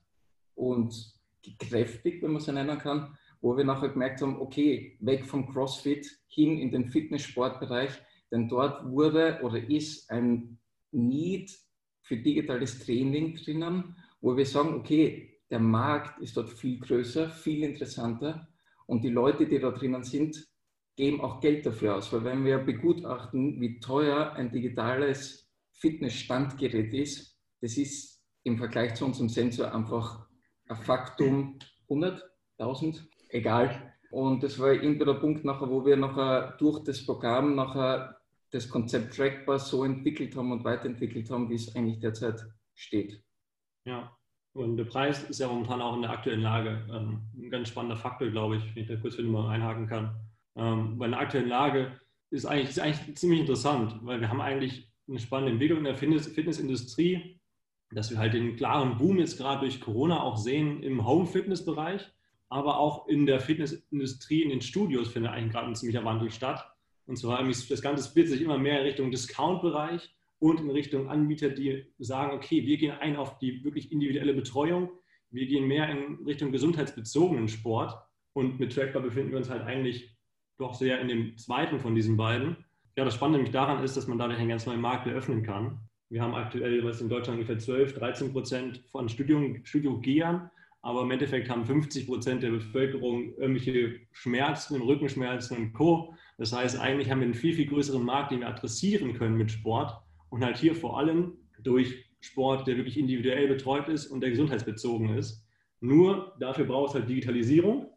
und 0.60 1.14
gekräftigt, 1.42 2.22
wenn 2.22 2.32
man 2.32 2.40
es 2.40 2.44
so 2.44 2.52
nennen 2.52 2.78
kann, 2.78 3.16
wo 3.40 3.56
wir 3.56 3.64
nachher 3.64 3.88
gemerkt 3.88 4.20
haben, 4.20 4.40
okay, 4.40 4.98
weg 5.00 5.24
vom 5.24 5.50
CrossFit 5.50 6.06
hin 6.28 6.58
in 6.58 6.70
den 6.70 6.86
Fitnesssportbereich, 6.86 7.90
denn 8.30 8.48
dort 8.48 8.84
wurde 8.84 9.40
oder 9.42 9.58
ist 9.68 10.10
ein 10.10 10.58
Need 10.92 11.50
für 12.02 12.18
digitales 12.18 12.84
Training 12.84 13.36
drinnen, 13.36 13.96
wo 14.20 14.36
wir 14.36 14.44
sagen, 14.44 14.74
okay, 14.74 15.38
der 15.50 15.60
Markt 15.60 16.20
ist 16.20 16.36
dort 16.36 16.50
viel 16.50 16.78
größer, 16.78 17.30
viel 17.30 17.64
interessanter 17.64 18.48
und 18.86 19.02
die 19.02 19.10
Leute, 19.10 19.46
die 19.46 19.58
da 19.58 19.70
drinnen 19.70 20.04
sind, 20.04 20.46
geben 20.96 21.20
auch 21.20 21.40
Geld 21.40 21.64
dafür 21.64 21.96
aus, 21.96 22.12
weil 22.12 22.24
wenn 22.24 22.44
wir 22.44 22.58
begutachten, 22.58 23.60
wie 23.60 23.80
teuer 23.80 24.32
ein 24.34 24.52
digitales 24.52 25.50
Fitnessstandgerät 25.72 26.92
ist, 26.92 27.38
das 27.62 27.78
ist 27.78 28.22
im 28.42 28.58
Vergleich 28.58 28.94
zu 28.94 29.06
unserem 29.06 29.28
Sensor 29.28 29.74
einfach 29.74 30.29
Faktum 30.76 31.58
100, 31.88 32.22
1000, 32.58 33.08
egal. 33.28 33.94
Und 34.10 34.42
das 34.42 34.58
war 34.58 34.72
irgendwie 34.72 35.04
der 35.04 35.14
Punkt 35.14 35.44
nachher, 35.44 35.70
wo 35.70 35.84
wir 35.84 35.96
nachher 35.96 36.56
durch 36.58 36.82
das 36.84 37.04
Programm 37.04 37.54
nachher 37.54 38.20
das 38.50 38.68
Konzept 38.68 39.14
Trackbar 39.14 39.58
so 39.58 39.84
entwickelt 39.84 40.34
haben 40.36 40.50
und 40.52 40.64
weiterentwickelt 40.64 41.30
haben, 41.30 41.48
wie 41.48 41.54
es 41.54 41.74
eigentlich 41.76 42.00
derzeit 42.00 42.44
steht. 42.74 43.22
Ja, 43.84 44.16
und 44.52 44.76
der 44.76 44.84
Preis 44.84 45.22
ist 45.24 45.38
ja 45.38 45.46
momentan 45.46 45.80
auch 45.80 45.94
in 45.94 46.02
der 46.02 46.10
aktuellen 46.10 46.42
Lage 46.42 46.84
ähm, 46.92 47.22
ein 47.36 47.50
ganz 47.50 47.68
spannender 47.68 47.96
Faktor, 47.96 48.28
glaube 48.30 48.56
ich, 48.56 48.74
wenn 48.74 48.82
ich 48.82 48.88
da 48.88 48.96
kurz 48.96 49.16
wieder 49.16 49.28
mal 49.28 49.48
einhaken 49.48 49.86
kann. 49.86 50.16
Ähm, 50.56 50.98
bei 50.98 51.06
der 51.06 51.20
aktuellen 51.20 51.48
Lage 51.48 52.00
ist 52.30 52.46
eigentlich, 52.46 52.70
ist 52.70 52.80
eigentlich 52.80 53.16
ziemlich 53.16 53.40
interessant, 53.40 53.98
weil 54.02 54.20
wir 54.20 54.28
haben 54.28 54.40
eigentlich 54.40 54.90
eine 55.08 55.20
spannende 55.20 55.52
Entwicklung 55.52 55.78
in 55.78 55.84
der 55.84 55.96
Fitness, 55.96 56.26
Fitnessindustrie 56.26 57.39
dass 57.92 58.10
wir 58.10 58.18
halt 58.18 58.34
den 58.34 58.56
klaren 58.56 58.98
Boom 58.98 59.18
jetzt 59.18 59.36
gerade 59.36 59.60
durch 59.60 59.80
Corona 59.80 60.22
auch 60.22 60.36
sehen 60.36 60.82
im 60.82 61.06
Home-Fitness-Bereich, 61.06 62.08
aber 62.48 62.78
auch 62.78 63.08
in 63.08 63.26
der 63.26 63.40
Fitnessindustrie, 63.40 64.42
in 64.42 64.50
den 64.50 64.60
Studios 64.60 65.08
findet 65.08 65.32
eigentlich 65.32 65.52
gerade 65.52 65.68
ein 65.68 65.74
ziemlicher 65.74 66.04
Wandel 66.04 66.30
statt. 66.30 66.64
Und 67.06 67.16
zwar 67.16 67.42
das 67.44 67.82
Ganze 67.82 68.08
splittet 68.08 68.32
sich 68.32 68.42
immer 68.42 68.58
mehr 68.58 68.80
in 68.80 68.86
Richtung 68.86 69.10
Discount-Bereich 69.10 70.14
und 70.38 70.60
in 70.60 70.70
Richtung 70.70 71.08
Anbieter, 71.08 71.50
die 71.50 71.86
sagen, 71.98 72.36
okay, 72.36 72.64
wir 72.66 72.76
gehen 72.78 72.92
ein 72.92 73.16
auf 73.16 73.38
die 73.38 73.64
wirklich 73.64 73.92
individuelle 73.92 74.34
Betreuung, 74.34 74.90
wir 75.30 75.46
gehen 75.46 75.66
mehr 75.66 75.88
in 75.90 76.24
Richtung 76.24 76.50
gesundheitsbezogenen 76.50 77.48
Sport 77.48 77.96
Und 78.32 78.60
mit 78.60 78.72
Trackbar 78.72 79.02
befinden 79.02 79.32
wir 79.32 79.38
uns 79.38 79.50
halt 79.50 79.62
eigentlich 79.62 80.16
doch 80.58 80.74
sehr 80.74 81.00
in 81.00 81.08
dem 81.08 81.36
zweiten 81.36 81.80
von 81.80 81.94
diesen 81.94 82.16
beiden. 82.16 82.56
Ja, 82.96 83.04
das 83.04 83.14
Spannende 83.14 83.38
nämlich 83.38 83.52
daran 83.52 83.82
ist, 83.82 83.96
dass 83.96 84.06
man 84.06 84.18
dadurch 84.18 84.38
einen 84.38 84.48
ganz 84.48 84.66
neuen 84.66 84.80
Markt 84.80 85.06
eröffnen 85.06 85.42
kann. 85.42 85.80
Wir 86.10 86.22
haben 86.22 86.34
aktuell 86.34 86.82
was 86.84 87.00
in 87.00 87.08
Deutschland 87.08 87.38
ungefähr 87.38 87.60
12, 87.60 87.94
13 87.94 88.32
Prozent 88.32 88.82
von 88.90 89.08
Studium, 89.08 89.64
Studiogehern, 89.64 90.50
aber 90.82 91.02
im 91.02 91.10
Endeffekt 91.12 91.48
haben 91.48 91.64
50 91.64 92.08
Prozent 92.08 92.42
der 92.42 92.50
Bevölkerung 92.50 93.32
irgendwelche 93.36 94.00
Schmerzen, 94.10 94.82
Rückenschmerzen 94.82 95.56
und 95.56 95.72
Co. 95.72 96.16
Das 96.36 96.52
heißt, 96.52 96.80
eigentlich 96.80 97.10
haben 97.10 97.20
wir 97.20 97.26
einen 97.26 97.34
viel, 97.34 97.54
viel 97.54 97.66
größeren 97.66 98.02
Markt, 98.02 98.32
den 98.32 98.40
wir 98.40 98.48
adressieren 98.48 99.14
können 99.14 99.36
mit 99.36 99.52
Sport 99.52 99.92
und 100.30 100.44
halt 100.44 100.58
hier 100.58 100.74
vor 100.74 100.98
allem 100.98 101.34
durch 101.62 102.04
Sport, 102.18 102.66
der 102.66 102.76
wirklich 102.76 102.98
individuell 102.98 103.46
betreut 103.46 103.88
ist 103.88 104.08
und 104.08 104.20
der 104.20 104.30
gesundheitsbezogen 104.30 105.16
ist. 105.16 105.46
Nur 105.80 106.34
dafür 106.40 106.64
braucht 106.64 106.88
es 106.88 106.94
halt 106.96 107.08
Digitalisierung. 107.08 107.88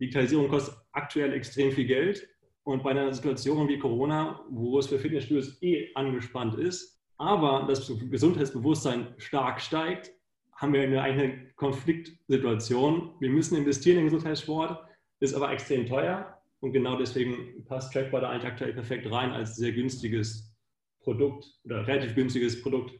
Digitalisierung 0.00 0.46
kostet 0.46 0.76
aktuell 0.92 1.32
extrem 1.32 1.72
viel 1.72 1.86
Geld 1.86 2.28
und 2.62 2.84
bei 2.84 2.92
einer 2.92 3.12
Situation 3.12 3.68
wie 3.68 3.80
Corona, 3.80 4.44
wo 4.48 4.78
es 4.78 4.86
für 4.86 5.00
Fitnessstudios 5.00 5.60
eh 5.60 5.92
angespannt 5.96 6.54
ist, 6.54 7.01
aber 7.22 7.66
das 7.68 7.90
Gesundheitsbewusstsein 8.10 9.14
stark 9.18 9.60
steigt, 9.60 10.12
haben 10.56 10.72
wir 10.72 10.82
eine, 10.82 11.00
eine 11.02 11.52
Konfliktsituation. 11.54 13.14
Wir 13.20 13.30
müssen 13.30 13.56
investieren 13.56 13.98
in 13.98 14.04
Gesundheitssport, 14.04 14.84
ist 15.20 15.34
aber 15.34 15.52
extrem 15.52 15.86
teuer 15.86 16.36
und 16.60 16.72
genau 16.72 16.96
deswegen 16.96 17.64
passt 17.64 17.92
Trackbar 17.92 18.22
da 18.22 18.30
eigentlich 18.30 18.50
aktuell 18.50 18.72
perfekt 18.72 19.08
rein 19.10 19.30
als 19.30 19.54
sehr 19.54 19.72
günstiges 19.72 20.52
Produkt 21.00 21.46
oder 21.64 21.86
relativ 21.86 22.16
günstiges 22.16 22.60
Produkt 22.60 22.92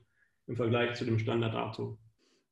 im 0.46 0.56
Vergleich 0.56 0.94
zu 0.94 1.04
dem 1.04 1.18
Standard-Auto. 1.18 1.98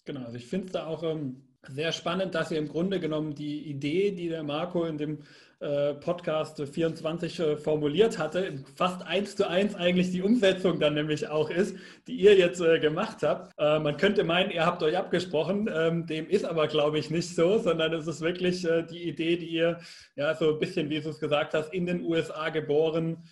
Genau, 0.04 0.24
also 0.24 0.36
ich 0.36 0.46
finde 0.46 0.66
es 0.66 0.72
da 0.72 0.86
auch 0.86 1.04
ähm, 1.04 1.49
sehr 1.68 1.92
spannend, 1.92 2.34
dass 2.34 2.50
ihr 2.50 2.58
im 2.58 2.68
Grunde 2.68 3.00
genommen 3.00 3.34
die 3.34 3.68
Idee, 3.68 4.12
die 4.12 4.28
der 4.28 4.42
Marco 4.42 4.84
in 4.84 4.98
dem 4.98 5.18
äh, 5.60 5.92
Podcast 5.92 6.58
24 6.58 7.38
äh, 7.38 7.56
formuliert 7.58 8.16
hatte, 8.18 8.64
fast 8.76 9.06
eins 9.06 9.36
zu 9.36 9.46
eins 9.46 9.74
eigentlich 9.74 10.10
die 10.10 10.22
Umsetzung 10.22 10.80
dann 10.80 10.94
nämlich 10.94 11.28
auch 11.28 11.50
ist, 11.50 11.76
die 12.06 12.14
ihr 12.14 12.34
jetzt 12.34 12.62
äh, 12.62 12.78
gemacht 12.78 13.18
habt. 13.22 13.52
Man 13.58 13.98
könnte 13.98 14.24
meinen, 14.24 14.50
ihr 14.50 14.64
habt 14.64 14.82
euch 14.82 14.96
abgesprochen, 14.96 15.68
ähm, 15.70 16.06
dem 16.06 16.26
ist 16.30 16.46
aber, 16.46 16.66
glaube 16.66 16.98
ich, 16.98 17.10
nicht 17.10 17.34
so, 17.34 17.58
sondern 17.58 17.92
es 17.92 18.06
ist 18.06 18.22
wirklich 18.22 18.66
die 18.90 19.02
Idee, 19.06 19.36
die 19.36 19.48
ihr, 19.48 19.80
ja, 20.16 20.34
so 20.34 20.54
ein 20.54 20.58
bisschen, 20.58 20.88
wie 20.88 21.00
du 21.00 21.10
es 21.10 21.20
gesagt 21.20 21.52
hast, 21.52 21.74
in 21.74 21.84
den 21.84 22.02
USA 22.04 22.48
geboren, 22.48 23.24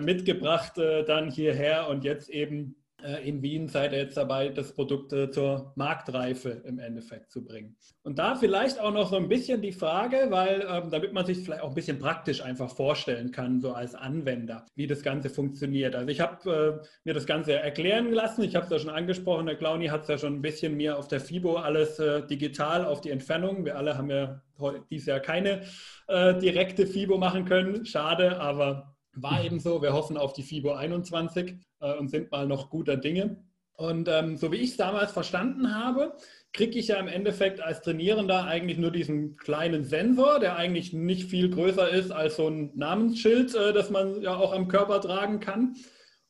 mitgebracht, 0.00 0.72
dann 0.76 1.30
hierher 1.30 1.88
und 1.88 2.02
jetzt 2.02 2.28
eben 2.30 2.74
in 3.22 3.42
Wien 3.42 3.68
seid 3.68 3.92
ihr 3.92 3.98
jetzt 3.98 4.16
dabei, 4.16 4.48
das 4.48 4.72
Produkt 4.72 5.12
äh, 5.12 5.30
zur 5.30 5.72
Marktreife 5.76 6.62
im 6.64 6.80
Endeffekt 6.80 7.30
zu 7.30 7.44
bringen. 7.44 7.76
Und 8.02 8.18
da 8.18 8.34
vielleicht 8.34 8.80
auch 8.80 8.92
noch 8.92 9.10
so 9.10 9.16
ein 9.16 9.28
bisschen 9.28 9.62
die 9.62 9.72
Frage, 9.72 10.26
weil 10.30 10.66
ähm, 10.68 10.90
damit 10.90 11.12
man 11.12 11.24
sich 11.24 11.38
vielleicht 11.38 11.62
auch 11.62 11.68
ein 11.68 11.74
bisschen 11.74 11.98
praktisch 11.98 12.42
einfach 12.42 12.74
vorstellen 12.74 13.30
kann, 13.30 13.60
so 13.60 13.72
als 13.72 13.94
Anwender, 13.94 14.66
wie 14.74 14.88
das 14.88 15.02
Ganze 15.02 15.30
funktioniert. 15.30 15.94
Also 15.94 16.08
ich 16.08 16.20
habe 16.20 16.80
äh, 16.82 16.88
mir 17.04 17.14
das 17.14 17.26
Ganze 17.26 17.52
erklären 17.52 18.12
lassen, 18.12 18.42
ich 18.42 18.56
habe 18.56 18.64
es 18.64 18.72
ja 18.72 18.78
schon 18.80 18.90
angesprochen, 18.90 19.46
der 19.46 19.56
Clowny 19.56 19.86
hat 19.86 20.02
es 20.02 20.08
ja 20.08 20.18
schon 20.18 20.34
ein 20.34 20.42
bisschen 20.42 20.76
mir 20.76 20.98
auf 20.98 21.06
der 21.06 21.20
FIBO 21.20 21.56
alles 21.56 21.98
äh, 22.00 22.26
digital 22.26 22.84
auf 22.84 23.00
die 23.00 23.10
Entfernung. 23.10 23.64
Wir 23.64 23.76
alle 23.76 23.96
haben 23.96 24.10
ja 24.10 24.42
dieses 24.90 25.06
Jahr 25.06 25.20
keine 25.20 25.62
äh, 26.08 26.36
direkte 26.38 26.86
FIBO 26.86 27.16
machen 27.16 27.44
können, 27.44 27.86
schade, 27.86 28.40
aber 28.40 28.97
war 29.22 29.44
eben 29.44 29.60
so. 29.60 29.82
Wir 29.82 29.92
hoffen 29.92 30.16
auf 30.16 30.32
die 30.32 30.42
FIBO 30.42 30.72
21 30.72 31.56
äh, 31.80 31.94
und 31.94 32.08
sind 32.08 32.30
mal 32.30 32.46
noch 32.46 32.70
guter 32.70 32.96
Dinge. 32.96 33.42
Und 33.78 34.08
ähm, 34.08 34.36
so 34.36 34.50
wie 34.50 34.56
ich 34.56 34.70
es 34.70 34.76
damals 34.76 35.12
verstanden 35.12 35.72
habe, 35.72 36.16
kriege 36.52 36.78
ich 36.78 36.88
ja 36.88 36.96
im 36.96 37.06
Endeffekt 37.06 37.60
als 37.60 37.80
Trainierender 37.80 38.44
eigentlich 38.44 38.76
nur 38.76 38.90
diesen 38.90 39.36
kleinen 39.36 39.84
Sensor, 39.84 40.40
der 40.40 40.56
eigentlich 40.56 40.92
nicht 40.92 41.30
viel 41.30 41.48
größer 41.48 41.88
ist 41.88 42.10
als 42.10 42.36
so 42.36 42.48
ein 42.48 42.72
Namensschild, 42.74 43.54
äh, 43.54 43.72
das 43.72 43.90
man 43.90 44.20
ja 44.20 44.36
auch 44.36 44.52
am 44.52 44.66
Körper 44.66 45.00
tragen 45.00 45.38
kann. 45.38 45.76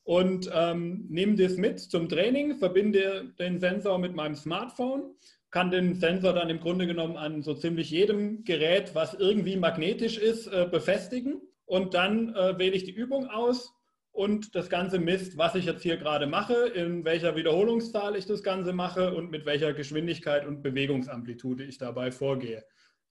Und 0.03 0.49
ähm, 0.53 1.07
nehme 1.09 1.35
das 1.35 1.57
mit 1.57 1.79
zum 1.79 2.07
Training, 2.07 2.57
verbinde 2.57 3.33
den 3.39 3.59
Sensor 3.59 3.97
mit 3.97 4.15
meinem 4.15 4.35
Smartphone, 4.35 5.15
kann 5.49 5.71
den 5.71 5.95
Sensor 5.95 6.33
dann 6.33 6.49
im 6.49 6.59
Grunde 6.59 6.85
genommen 6.85 7.17
an 7.17 7.41
so 7.41 7.55
ziemlich 7.55 7.89
jedem 7.89 8.43
Gerät, 8.43 8.93
was 8.93 9.15
irgendwie 9.15 9.55
magnetisch 9.55 10.17
ist, 10.19 10.47
äh, 10.47 10.67
befestigen. 10.69 11.41
Und 11.69 11.93
dann 11.93 12.35
äh, 12.35 12.57
wähle 12.57 12.75
ich 12.75 12.83
die 12.83 12.91
Übung 12.91 13.29
aus, 13.29 13.73
und 14.11 14.53
das 14.55 14.69
Ganze 14.69 14.99
misst, 14.99 15.37
was 15.37 15.55
ich 15.55 15.65
jetzt 15.65 15.83
hier 15.83 15.95
gerade 15.95 16.27
mache, 16.27 16.53
in 16.53 17.05
welcher 17.05 17.35
Wiederholungszahl 17.35 18.15
ich 18.17 18.25
das 18.25 18.43
Ganze 18.43 18.73
mache 18.73 19.13
und 19.15 19.31
mit 19.31 19.45
welcher 19.45 19.73
Geschwindigkeit 19.73 20.45
und 20.45 20.61
Bewegungsamplitude 20.61 21.63
ich 21.63 21.77
dabei 21.77 22.11
vorgehe. 22.11 22.65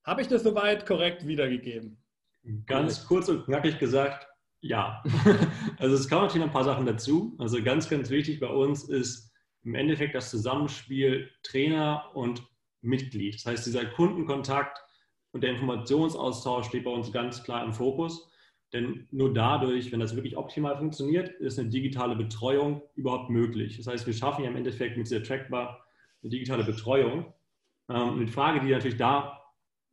Habe 0.05 0.21
ich 0.21 0.29
das 0.29 0.43
soweit 0.43 0.85
korrekt 0.87 1.27
wiedergegeben? 1.27 2.03
Ganz 2.67 3.07
kurz 3.07 3.29
und 3.29 3.45
knackig 3.45 3.79
gesagt, 3.79 4.27
ja. 4.61 5.03
also 5.79 5.95
es 5.95 6.09
kommen 6.09 6.27
natürlich 6.27 6.47
ein 6.47 6.53
paar 6.53 6.65
Sachen 6.65 6.85
dazu. 6.85 7.37
Also 7.39 7.63
ganz, 7.63 7.89
ganz 7.89 8.11
wichtig 8.11 8.41
bei 8.41 8.49
uns 8.49 8.89
ist 8.89 9.33
im 9.63 9.75
Endeffekt 9.75 10.15
das 10.15 10.31
Zusammenspiel 10.31 11.31
Trainer 11.43 12.11
und 12.15 12.43
Mitglied. 12.81 13.37
Das 13.37 13.47
heißt, 13.47 13.67
dieser 13.67 13.87
Kundenkontakt 13.87 14.79
und 15.33 15.43
der 15.43 15.53
Informationsaustausch 15.53 16.67
steht 16.67 16.85
bei 16.85 16.91
uns 16.91 17.13
ganz 17.13 17.43
klar 17.43 17.65
im 17.65 17.73
Fokus. 17.73 18.31
Denn 18.73 19.09
nur 19.11 19.33
dadurch, 19.33 19.93
wenn 19.93 20.01
das 20.01 20.15
wirklich 20.15 20.37
optimal 20.37 20.77
funktioniert, 20.77 21.29
ist 21.41 21.59
eine 21.59 21.71
digitale 21.71 22.17
Betreuung 22.17 22.83
überhaupt 22.95 23.31
möglich. 23.31 23.79
Das 23.79 23.87
heißt, 23.87 24.07
wir 24.07 24.13
schaffen 24.13 24.45
ja 24.45 24.51
im 24.51 24.57
Endeffekt 24.57 24.97
mit 24.97 25.07
dieser 25.07 25.23
Trackbar 25.23 25.85
eine 26.23 26.31
digitale 26.31 26.65
Betreuung. 26.65 27.33
Ähm, 27.89 28.27
die 28.27 28.33
Frage, 28.33 28.61
die 28.61 28.71
natürlich 28.71 28.99
da 28.99 29.41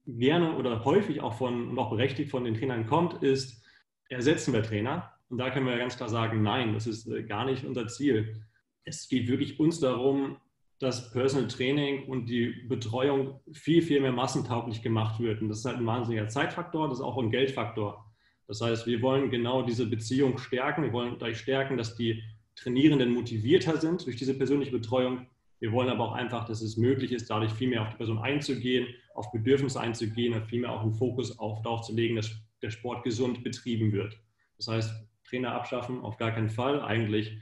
gerne 0.05 0.55
oder 0.57 0.83
häufig 0.83 1.21
auch 1.21 1.33
von 1.33 1.69
und 1.69 1.79
auch 1.79 1.89
berechtigt 1.89 2.29
von 2.29 2.43
den 2.43 2.55
Trainern 2.55 2.85
kommt, 2.85 3.23
ist, 3.23 3.63
ersetzen 4.09 4.53
wir 4.53 4.63
Trainer? 4.63 5.11
Und 5.29 5.37
da 5.37 5.49
können 5.49 5.65
wir 5.65 5.77
ganz 5.77 5.97
klar 5.97 6.09
sagen, 6.09 6.43
nein, 6.43 6.73
das 6.73 6.85
ist 6.85 7.07
äh, 7.07 7.23
gar 7.23 7.45
nicht 7.45 7.63
unser 7.65 7.87
Ziel. 7.87 8.41
Es 8.83 9.07
geht 9.07 9.27
wirklich 9.27 9.59
uns 9.59 9.79
darum, 9.79 10.37
dass 10.79 11.11
Personal 11.11 11.47
Training 11.47 12.07
und 12.07 12.25
die 12.27 12.51
Betreuung 12.67 13.39
viel, 13.53 13.81
viel 13.81 14.01
mehr 14.01 14.11
massentauglich 14.11 14.81
gemacht 14.81 15.19
wird. 15.19 15.41
Und 15.41 15.49
das 15.49 15.59
ist 15.59 15.65
halt 15.65 15.77
ein 15.77 15.85
wahnsinniger 15.85 16.27
Zeitfaktor, 16.27 16.89
das 16.89 16.99
ist 16.99 17.03
auch 17.03 17.17
ein 17.17 17.31
Geldfaktor. 17.31 18.04
Das 18.47 18.61
heißt, 18.61 18.85
wir 18.85 19.01
wollen 19.01 19.29
genau 19.29 19.63
diese 19.63 19.87
Beziehung 19.87 20.37
stärken. 20.37 20.83
Wir 20.83 20.93
wollen 20.93 21.17
dadurch 21.19 21.39
stärken, 21.39 21.77
dass 21.77 21.95
die 21.95 22.23
Trainierenden 22.55 23.11
motivierter 23.11 23.77
sind 23.77 24.05
durch 24.05 24.15
diese 24.15 24.37
persönliche 24.37 24.71
Betreuung. 24.71 25.27
Wir 25.59 25.71
wollen 25.71 25.89
aber 25.89 26.09
auch 26.09 26.13
einfach, 26.13 26.45
dass 26.45 26.61
es 26.61 26.77
möglich 26.77 27.11
ist, 27.11 27.29
dadurch 27.29 27.51
viel 27.51 27.69
mehr 27.69 27.81
auf 27.81 27.89
die 27.89 27.97
Person 27.97 28.19
einzugehen, 28.19 28.87
auf 29.13 29.31
Bedürfnisse 29.31 29.79
einzugehen 29.79 30.33
und 30.33 30.45
viel 30.45 30.61
mehr 30.61 30.71
auch 30.71 30.81
einen 30.81 30.93
Fokus 30.93 31.37
auf, 31.39 31.61
darauf 31.63 31.81
zu 31.81 31.93
legen, 31.93 32.15
dass 32.15 32.31
der 32.61 32.69
Sport 32.69 33.03
gesund 33.03 33.43
betrieben 33.43 33.91
wird. 33.91 34.17
Das 34.57 34.67
heißt, 34.67 34.93
Trainer 35.27 35.53
abschaffen 35.53 36.01
auf 36.01 36.17
gar 36.17 36.31
keinen 36.31 36.49
Fall. 36.49 36.81
Eigentlich 36.81 37.37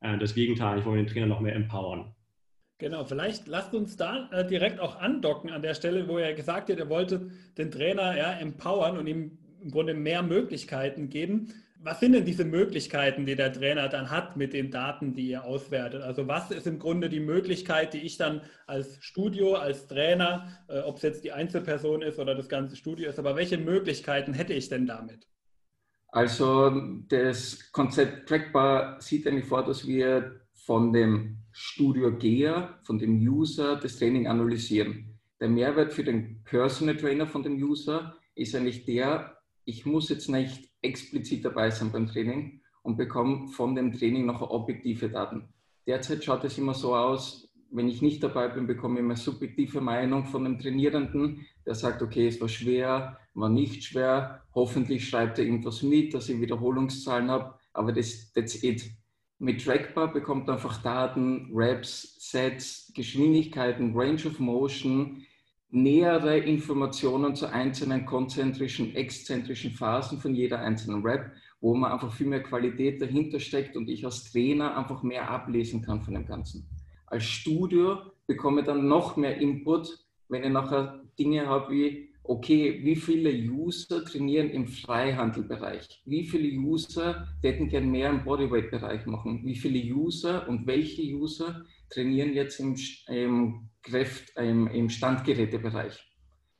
äh, 0.00 0.18
das 0.18 0.34
Gegenteil. 0.34 0.78
Ich 0.78 0.84
wollen 0.84 0.98
den 0.98 1.06
Trainer 1.06 1.26
noch 1.26 1.40
mehr 1.40 1.54
empowern. 1.54 2.14
Genau, 2.78 3.04
vielleicht 3.04 3.48
lasst 3.48 3.74
uns 3.74 3.96
da 3.96 4.28
äh, 4.30 4.46
direkt 4.46 4.78
auch 4.78 4.96
andocken 4.96 5.50
an 5.50 5.62
der 5.62 5.74
Stelle, 5.74 6.06
wo 6.06 6.18
er 6.18 6.34
gesagt 6.34 6.70
hat, 6.70 6.78
er 6.78 6.88
wollte 6.88 7.30
den 7.56 7.70
Trainer 7.70 8.16
ja, 8.16 8.32
empowern 8.34 8.96
und 8.98 9.06
ihm 9.06 9.38
im 9.62 9.70
Grunde 9.70 9.94
mehr 9.94 10.22
Möglichkeiten 10.22 11.08
geben. 11.08 11.52
Was 11.80 12.00
sind 12.00 12.12
denn 12.12 12.24
diese 12.24 12.44
Möglichkeiten, 12.44 13.24
die 13.24 13.36
der 13.36 13.52
Trainer 13.52 13.88
dann 13.88 14.10
hat 14.10 14.36
mit 14.36 14.52
den 14.52 14.70
Daten, 14.70 15.14
die 15.14 15.28
ihr 15.28 15.44
auswertet? 15.44 16.02
Also 16.02 16.26
was 16.26 16.50
ist 16.50 16.66
im 16.66 16.80
Grunde 16.80 17.08
die 17.08 17.20
Möglichkeit, 17.20 17.94
die 17.94 18.00
ich 18.00 18.16
dann 18.16 18.40
als 18.66 18.98
Studio, 19.00 19.54
als 19.54 19.86
Trainer, 19.86 20.48
äh, 20.68 20.80
ob 20.80 20.96
es 20.96 21.02
jetzt 21.02 21.24
die 21.24 21.32
Einzelperson 21.32 22.02
ist 22.02 22.18
oder 22.18 22.34
das 22.34 22.48
ganze 22.48 22.74
Studio 22.74 23.08
ist, 23.08 23.18
aber 23.18 23.36
welche 23.36 23.58
Möglichkeiten 23.58 24.34
hätte 24.34 24.54
ich 24.54 24.68
denn 24.68 24.86
damit? 24.86 25.28
Also 26.08 26.70
das 27.08 27.70
Konzept 27.70 28.28
Trackbar 28.28 29.00
sieht 29.00 29.26
eigentlich 29.26 29.44
vor, 29.44 29.64
dass 29.64 29.86
wir 29.86 30.40
von 30.54 30.92
dem 30.92 31.38
Studiogeher, 31.52 32.78
von 32.82 32.98
dem 32.98 33.16
User 33.16 33.76
das 33.76 33.96
Training 33.96 34.26
analysieren. 34.26 35.18
Der 35.40 35.48
Mehrwert 35.48 35.92
für 35.92 36.04
den 36.04 36.42
Personal 36.44 36.96
Trainer 36.96 37.26
von 37.26 37.42
dem 37.42 37.62
User 37.62 38.16
ist 38.34 38.54
eigentlich 38.54 38.84
der, 38.84 39.37
ich 39.68 39.84
muss 39.84 40.08
jetzt 40.08 40.30
nicht 40.30 40.70
explizit 40.80 41.44
dabei 41.44 41.68
sein 41.68 41.92
beim 41.92 42.06
Training 42.06 42.62
und 42.82 42.96
bekomme 42.96 43.48
von 43.48 43.74
dem 43.74 43.92
Training 43.92 44.24
noch 44.24 44.40
objektive 44.40 45.10
Daten. 45.10 45.52
Derzeit 45.86 46.24
schaut 46.24 46.42
es 46.44 46.56
immer 46.56 46.72
so 46.72 46.96
aus, 46.96 47.52
wenn 47.70 47.86
ich 47.86 48.00
nicht 48.00 48.22
dabei 48.22 48.48
bin, 48.48 48.66
bekomme 48.66 49.00
ich 49.00 49.04
eine 49.04 49.16
subjektive 49.16 49.82
Meinung 49.82 50.24
von 50.24 50.44
dem 50.44 50.58
Trainierenden, 50.58 51.46
der 51.66 51.74
sagt, 51.74 52.00
okay, 52.00 52.28
es 52.28 52.40
war 52.40 52.48
schwer, 52.48 53.18
war 53.34 53.50
nicht 53.50 53.84
schwer, 53.84 54.42
hoffentlich 54.54 55.06
schreibt 55.06 55.38
er 55.38 55.44
irgendwas 55.44 55.82
mit, 55.82 56.14
dass 56.14 56.30
ich 56.30 56.40
Wiederholungszahlen 56.40 57.30
habe, 57.30 57.54
aber 57.74 57.92
das, 57.92 58.32
that's 58.32 58.62
it. 58.62 58.90
Mit 59.38 59.62
Trackbar 59.62 60.10
bekommt 60.14 60.48
er 60.48 60.54
einfach 60.54 60.82
Daten, 60.82 61.50
Reps, 61.54 62.16
Sets, 62.18 62.90
Geschwindigkeiten, 62.94 63.94
Range 63.94 64.24
of 64.26 64.38
Motion, 64.38 65.26
nähere 65.70 66.38
Informationen 66.38 67.34
zu 67.34 67.46
einzelnen 67.46 68.06
konzentrischen, 68.06 68.94
exzentrischen 68.94 69.72
Phasen 69.72 70.18
von 70.18 70.34
jeder 70.34 70.60
einzelnen 70.60 71.02
Rap, 71.02 71.30
wo 71.60 71.74
man 71.74 71.92
einfach 71.92 72.12
viel 72.12 72.26
mehr 72.26 72.42
Qualität 72.42 73.02
dahinter 73.02 73.38
steckt 73.38 73.76
und 73.76 73.88
ich 73.88 74.04
als 74.04 74.30
Trainer 74.32 74.76
einfach 74.76 75.02
mehr 75.02 75.28
ablesen 75.28 75.82
kann 75.82 76.02
von 76.02 76.14
dem 76.14 76.26
Ganzen. 76.26 76.68
Als 77.06 77.24
Studio 77.24 77.98
bekomme 78.26 78.60
ich 78.60 78.66
dann 78.66 78.88
noch 78.88 79.16
mehr 79.16 79.38
Input, 79.38 80.06
wenn 80.28 80.44
ich 80.44 80.50
nachher 80.50 81.00
Dinge 81.18 81.46
habe 81.46 81.72
wie, 81.72 82.07
okay, 82.28 82.80
wie 82.84 82.96
viele 82.96 83.30
User 83.30 84.04
trainieren 84.04 84.50
im 84.50 84.66
Freihandelbereich? 84.66 86.02
Wie 86.04 86.24
viele 86.24 86.58
User 86.58 87.26
hätten 87.42 87.68
gern 87.68 87.90
mehr 87.90 88.10
im 88.10 88.22
Bodyweight-Bereich 88.22 89.06
machen? 89.06 89.44
Wie 89.44 89.56
viele 89.56 89.80
User 89.94 90.46
und 90.46 90.66
welche 90.66 91.02
User 91.02 91.64
trainieren 91.88 92.34
jetzt 92.34 92.60
im, 92.60 92.76
im, 93.08 93.70
Kräft, 93.82 94.36
im, 94.36 94.68
im 94.68 94.90
Standgerätebereich? 94.90 95.98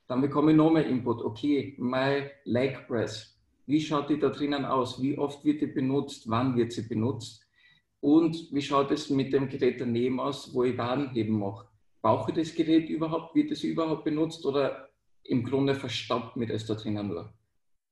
Dann 0.09 0.23
bekomme 0.23 0.53
ich 0.53 0.57
noch 0.57 0.73
mehr 0.73 0.87
Input. 0.87 1.23
Okay, 1.23 1.75
my 1.79 2.31
Leg 2.45 2.87
Press. 2.89 3.39
Wie 3.67 3.81
schaut 3.81 4.09
die 4.09 4.19
da 4.19 4.31
drinnen 4.31 4.65
aus? 4.65 5.03
Wie 5.03 5.19
oft 5.19 5.45
wird 5.45 5.61
die 5.61 5.67
benutzt? 5.67 6.31
Wann 6.31 6.57
wird 6.57 6.73
sie 6.73 6.89
benutzt? 6.89 7.47
Und 8.01 8.49
wie 8.53 8.63
schaut 8.63 8.91
es 8.91 9.11
mit 9.11 9.35
dem 9.35 9.51
Gerät 9.51 9.83
daneben 9.83 10.19
aus, 10.19 10.55
wo 10.55 10.65
ich 10.65 10.79
Wadenheben 10.79 11.39
mache? 11.39 11.67
Brauche 12.01 12.31
ich 12.31 12.37
das 12.39 12.55
Gerät 12.55 12.89
überhaupt? 12.89 13.35
Wird 13.35 13.51
es 13.51 13.65
überhaupt 13.65 14.05
benutzt 14.05 14.47
oder 14.47 14.88
im 15.29 15.45
Grunde 15.45 15.75
verstaubt 15.75 16.37
mir 16.37 16.47
das 16.47 16.67
da 16.67 16.75
drinnen 16.75 17.09
nur. 17.09 17.33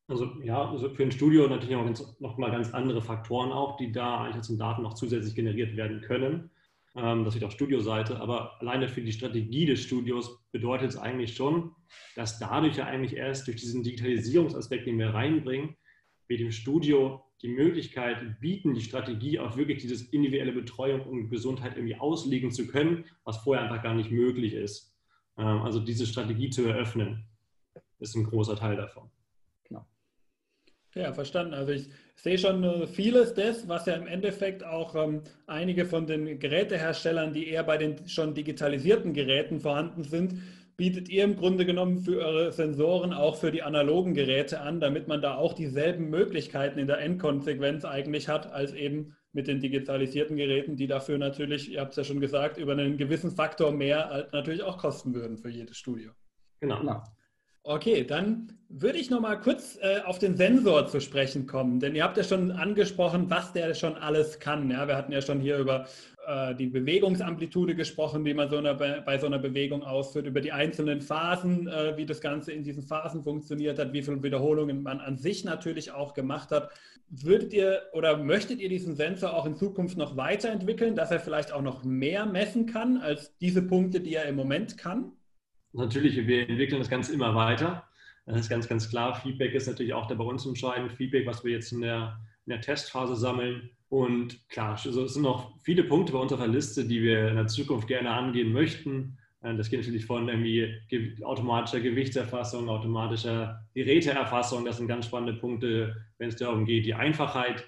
Also 0.08 0.32
ja, 0.42 0.70
also 0.70 0.88
für 0.88 1.02
ein 1.02 1.12
Studio 1.12 1.48
natürlich 1.48 1.76
auch 1.76 2.20
noch 2.20 2.38
mal 2.38 2.50
ganz 2.50 2.72
andere 2.72 3.02
Faktoren 3.02 3.52
auch, 3.52 3.76
die 3.76 3.92
da 3.92 4.22
eigentlich 4.22 4.36
als 4.36 4.56
Daten 4.56 4.82
noch 4.82 4.94
zusätzlich 4.94 5.34
generiert 5.34 5.76
werden 5.76 6.00
können. 6.00 6.50
Ähm, 6.94 7.24
das 7.24 7.34
ist 7.34 7.44
auch 7.44 7.50
Studioseite, 7.50 8.20
aber 8.20 8.60
alleine 8.60 8.88
für 8.88 9.02
die 9.02 9.12
Strategie 9.12 9.66
des 9.66 9.82
Studios 9.82 10.44
bedeutet 10.52 10.90
es 10.90 10.96
eigentlich 10.96 11.34
schon, 11.34 11.72
dass 12.14 12.38
dadurch 12.38 12.76
ja 12.76 12.86
eigentlich 12.86 13.16
erst 13.16 13.46
durch 13.48 13.56
diesen 13.56 13.82
Digitalisierungsaspekt, 13.82 14.86
den 14.86 14.98
wir 14.98 15.12
reinbringen, 15.12 15.76
wir 16.28 16.38
dem 16.38 16.52
Studio 16.52 17.22
die 17.42 17.48
Möglichkeit 17.48 18.40
bieten, 18.40 18.74
die 18.74 18.80
Strategie 18.80 19.38
auf 19.38 19.56
wirklich 19.56 19.78
dieses 19.78 20.02
individuelle 20.12 20.52
Betreuung 20.52 21.02
und 21.02 21.28
Gesundheit 21.28 21.76
irgendwie 21.76 21.96
auslegen 21.96 22.50
zu 22.50 22.66
können, 22.66 23.04
was 23.24 23.38
vorher 23.38 23.64
einfach 23.64 23.82
gar 23.82 23.94
nicht 23.94 24.10
möglich 24.10 24.54
ist. 24.54 24.95
Ähm, 25.38 25.62
also 25.62 25.80
diese 25.80 26.06
Strategie 26.06 26.50
zu 26.50 26.66
eröffnen, 26.66 27.24
ist 27.98 28.14
ein 28.14 28.24
großer 28.24 28.56
Teil 28.56 28.76
davon. 28.76 29.10
Genau. 29.64 29.86
Ja, 30.94 31.12
verstanden. 31.12 31.54
Also 31.54 31.72
ich 31.72 31.88
sehe 32.16 32.38
schon 32.38 32.64
äh, 32.64 32.86
vieles 32.86 33.34
des, 33.34 33.68
was 33.68 33.86
ja 33.86 33.94
im 33.94 34.06
Endeffekt 34.06 34.64
auch 34.64 34.94
ähm, 34.94 35.22
einige 35.46 35.84
von 35.84 36.06
den 36.06 36.38
Geräteherstellern, 36.38 37.32
die 37.32 37.48
eher 37.48 37.64
bei 37.64 37.76
den 37.76 38.08
schon 38.08 38.34
digitalisierten 38.34 39.12
Geräten 39.12 39.60
vorhanden 39.60 40.04
sind, 40.04 40.40
bietet 40.76 41.08
ihr 41.08 41.24
im 41.24 41.36
Grunde 41.36 41.64
genommen 41.64 41.98
für 41.98 42.18
eure 42.18 42.52
Sensoren 42.52 43.14
auch 43.14 43.36
für 43.36 43.50
die 43.50 43.62
analogen 43.62 44.12
Geräte 44.12 44.60
an, 44.60 44.78
damit 44.78 45.08
man 45.08 45.22
da 45.22 45.36
auch 45.36 45.54
dieselben 45.54 46.10
Möglichkeiten 46.10 46.78
in 46.78 46.86
der 46.86 46.98
Endkonsequenz 46.98 47.84
eigentlich 47.86 48.28
hat, 48.28 48.52
als 48.52 48.74
eben 48.74 49.16
mit 49.36 49.46
den 49.46 49.60
digitalisierten 49.60 50.36
Geräten, 50.36 50.76
die 50.76 50.86
dafür 50.86 51.18
natürlich, 51.18 51.70
ihr 51.70 51.80
habt 51.80 51.90
es 51.90 51.96
ja 51.96 52.04
schon 52.04 52.20
gesagt, 52.20 52.56
über 52.56 52.72
einen 52.72 52.96
gewissen 52.96 53.30
Faktor 53.30 53.70
mehr 53.70 54.28
natürlich 54.32 54.62
auch 54.62 54.78
kosten 54.78 55.14
würden 55.14 55.36
für 55.36 55.50
jedes 55.50 55.76
Studio. 55.76 56.10
Genau. 56.60 56.80
genau. 56.80 57.02
Okay, 57.62 58.04
dann 58.04 58.52
würde 58.68 58.96
ich 58.96 59.10
noch 59.10 59.20
mal 59.20 59.36
kurz 59.36 59.76
äh, 59.82 60.00
auf 60.04 60.18
den 60.18 60.36
Sensor 60.36 60.86
zu 60.86 61.00
sprechen 61.00 61.46
kommen, 61.46 61.80
denn 61.80 61.94
ihr 61.94 62.04
habt 62.04 62.16
ja 62.16 62.24
schon 62.24 62.50
angesprochen, 62.50 63.28
was 63.28 63.52
der 63.52 63.74
schon 63.74 63.94
alles 63.96 64.38
kann. 64.38 64.70
Ja, 64.70 64.88
wir 64.88 64.96
hatten 64.96 65.12
ja 65.12 65.20
schon 65.20 65.40
hier 65.40 65.58
über 65.58 65.86
äh, 66.26 66.54
die 66.54 66.66
Bewegungsamplitude 66.66 67.74
gesprochen, 67.74 68.24
wie 68.24 68.34
man 68.34 68.50
so 68.50 68.56
eine, 68.56 68.74
bei 68.74 69.18
so 69.18 69.26
einer 69.26 69.38
Bewegung 69.38 69.82
ausführt, 69.82 70.26
über 70.26 70.40
die 70.40 70.52
einzelnen 70.52 71.00
Phasen, 71.00 71.68
äh, 71.68 71.96
wie 71.96 72.04
das 72.04 72.20
Ganze 72.20 72.52
in 72.52 72.64
diesen 72.64 72.82
Phasen 72.82 73.22
funktioniert 73.22 73.78
hat, 73.78 73.92
wie 73.92 74.02
viele 74.02 74.22
Wiederholungen 74.22 74.82
man 74.82 75.00
an 75.00 75.16
sich 75.16 75.44
natürlich 75.44 75.92
auch 75.92 76.14
gemacht 76.14 76.50
hat. 76.50 76.70
Würdet 77.08 77.52
ihr 77.52 77.82
oder 77.92 78.16
möchtet 78.16 78.60
ihr 78.60 78.68
diesen 78.68 78.96
Sensor 78.96 79.34
auch 79.34 79.46
in 79.46 79.54
Zukunft 79.54 79.96
noch 79.96 80.16
weiterentwickeln, 80.16 80.96
dass 80.96 81.12
er 81.12 81.20
vielleicht 81.20 81.52
auch 81.52 81.62
noch 81.62 81.84
mehr 81.84 82.26
messen 82.26 82.66
kann 82.66 82.98
als 82.98 83.36
diese 83.38 83.62
Punkte, 83.62 84.00
die 84.00 84.14
er 84.14 84.24
im 84.24 84.34
Moment 84.34 84.76
kann? 84.76 85.12
Natürlich, 85.72 86.16
wir 86.26 86.48
entwickeln 86.48 86.80
das 86.80 86.90
Ganze 86.90 87.12
immer 87.14 87.34
weiter. 87.34 87.84
Das 88.24 88.40
ist 88.40 88.48
ganz, 88.48 88.66
ganz 88.66 88.90
klar. 88.90 89.14
Feedback 89.14 89.54
ist 89.54 89.68
natürlich 89.68 89.94
auch 89.94 90.08
da 90.08 90.14
bei 90.16 90.24
uns 90.24 90.44
entscheidend. 90.44 90.92
Feedback, 90.92 91.26
was 91.26 91.44
wir 91.44 91.52
jetzt 91.52 91.70
in 91.72 91.82
der, 91.82 92.18
in 92.46 92.50
der 92.50 92.60
Testphase 92.60 93.14
sammeln. 93.14 93.70
Und 93.88 94.48
klar, 94.48 94.74
es 94.74 94.82
sind 94.82 95.22
noch 95.22 95.52
viele 95.62 95.84
Punkte 95.84 96.12
bei 96.12 96.18
unserer 96.18 96.48
Liste, 96.48 96.84
die 96.84 97.02
wir 97.02 97.28
in 97.28 97.36
der 97.36 97.46
Zukunft 97.46 97.86
gerne 97.86 98.10
angehen 98.10 98.52
möchten. 98.52 99.18
Äh, 99.42 99.54
das 99.56 99.70
geht 99.70 99.80
natürlich 99.80 100.06
von 100.06 100.28
irgendwie 100.28 101.22
automatischer 101.22 101.80
Gewichtserfassung, 101.80 102.68
automatischer 102.68 103.64
Geräteerfassung. 103.74 104.64
Das 104.64 104.78
sind 104.78 104.88
ganz 104.88 105.06
spannende 105.06 105.40
Punkte, 105.40 105.96
wenn 106.18 106.28
es 106.28 106.36
darum 106.36 106.64
geht, 106.64 106.86
die 106.86 106.94
Einfachheit 106.94 107.64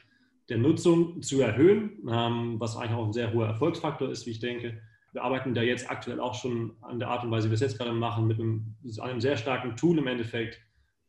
der 0.49 0.59
Nutzung 0.59 1.23
zu 1.23 1.41
erhöhen, 1.41 1.99
ähm, 2.11 2.59
was 2.59 2.77
eigentlich 2.77 2.93
auch 2.93 3.07
ein 3.07 3.13
sehr 3.13 3.33
hoher 3.33 3.47
Erfolgsfaktor 3.47 4.11
ist, 4.11 4.27
wie 4.27 4.31
ich 4.31 4.41
denke 4.41 4.81
wir 5.13 5.23
arbeiten 5.23 5.55
da 5.55 5.63
jetzt 5.63 5.91
aktuell 5.91 6.21
auch 6.21 6.35
schon 6.35 6.77
an 6.83 6.99
der 6.99 7.09
Art 7.09 7.25
und 7.25 7.31
Weise, 7.31 7.47
wie 7.47 7.51
wir 7.51 7.55
es 7.55 7.61
jetzt 7.61 7.79
gerade 7.79 7.93
machen, 7.93 8.27
mit 8.27 8.39
einem, 8.39 8.77
einem 9.01 9.21
sehr 9.21 9.37
starken 9.37 9.77
Tool 9.77 9.99
im 9.99 10.07
Endeffekt, 10.07 10.61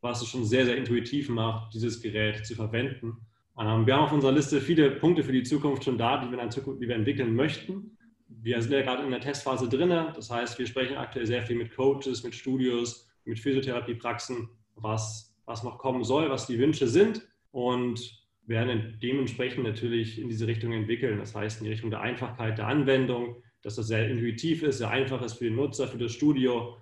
was 0.02 0.22
es 0.22 0.30
schon 0.30 0.46
sehr, 0.46 0.66
sehr 0.66 0.78
intuitiv 0.78 1.30
macht, 1.30 1.74
dieses 1.74 2.02
Gerät 2.02 2.46
zu 2.46 2.56
verwenden. 2.56 3.18
Ähm, 3.60 3.86
wir 3.86 3.96
haben 3.96 4.06
auf 4.06 4.14
unserer 4.14 4.32
Liste 4.32 4.62
viele 4.62 4.90
Punkte 4.92 5.24
für 5.24 5.34
die 5.34 5.44
Zukunft 5.44 5.84
schon 5.84 5.98
da, 5.98 6.24
die 6.24 6.32
wir, 6.32 6.50
Zukunft, 6.50 6.82
die 6.82 6.88
wir 6.88 6.96
entwickeln 6.96 7.36
möchten. 7.36 7.98
Wir 8.28 8.62
sind 8.62 8.72
ja 8.72 8.82
gerade 8.82 9.04
in 9.04 9.12
der 9.12 9.20
Testphase 9.20 9.68
drin. 9.68 9.90
Das 9.90 10.30
heißt, 10.32 10.58
wir 10.58 10.66
sprechen 10.66 10.96
aktuell 10.98 11.26
sehr 11.26 11.44
viel 11.44 11.58
mit 11.58 11.76
Coaches, 11.76 12.24
mit 12.24 12.34
Studios, 12.34 13.10
mit 13.26 13.40
Physiotherapiepraxen, 13.40 14.50
was, 14.76 15.36
was 15.46 15.64
noch 15.64 15.78
kommen 15.78 16.04
soll, 16.04 16.30
was 16.30 16.48
die 16.48 16.58
Wünsche 16.58 16.88
sind 16.88 17.28
und 17.52 18.18
werden 18.46 18.98
dementsprechend 19.02 19.64
natürlich 19.64 20.20
in 20.20 20.30
diese 20.30 20.48
Richtung 20.48 20.72
entwickeln. 20.72 21.20
Das 21.20 21.36
heißt, 21.36 21.60
in 21.60 21.66
die 21.66 21.72
Richtung 21.72 21.90
der 21.90 22.02
Einfachkeit 22.02 22.58
der 22.58 22.68
Anwendung, 22.68 23.44
dass 23.62 23.76
das 23.76 23.88
sehr 23.88 24.10
intuitiv 24.10 24.64
ist, 24.64 24.78
sehr 24.78 24.90
einfach 24.90 25.22
ist 25.22 25.34
für 25.34 25.46
den 25.46 25.58
Nutzer, 25.58 25.88
für 25.88 25.98
das 25.98 26.14
Studio. 26.14 26.78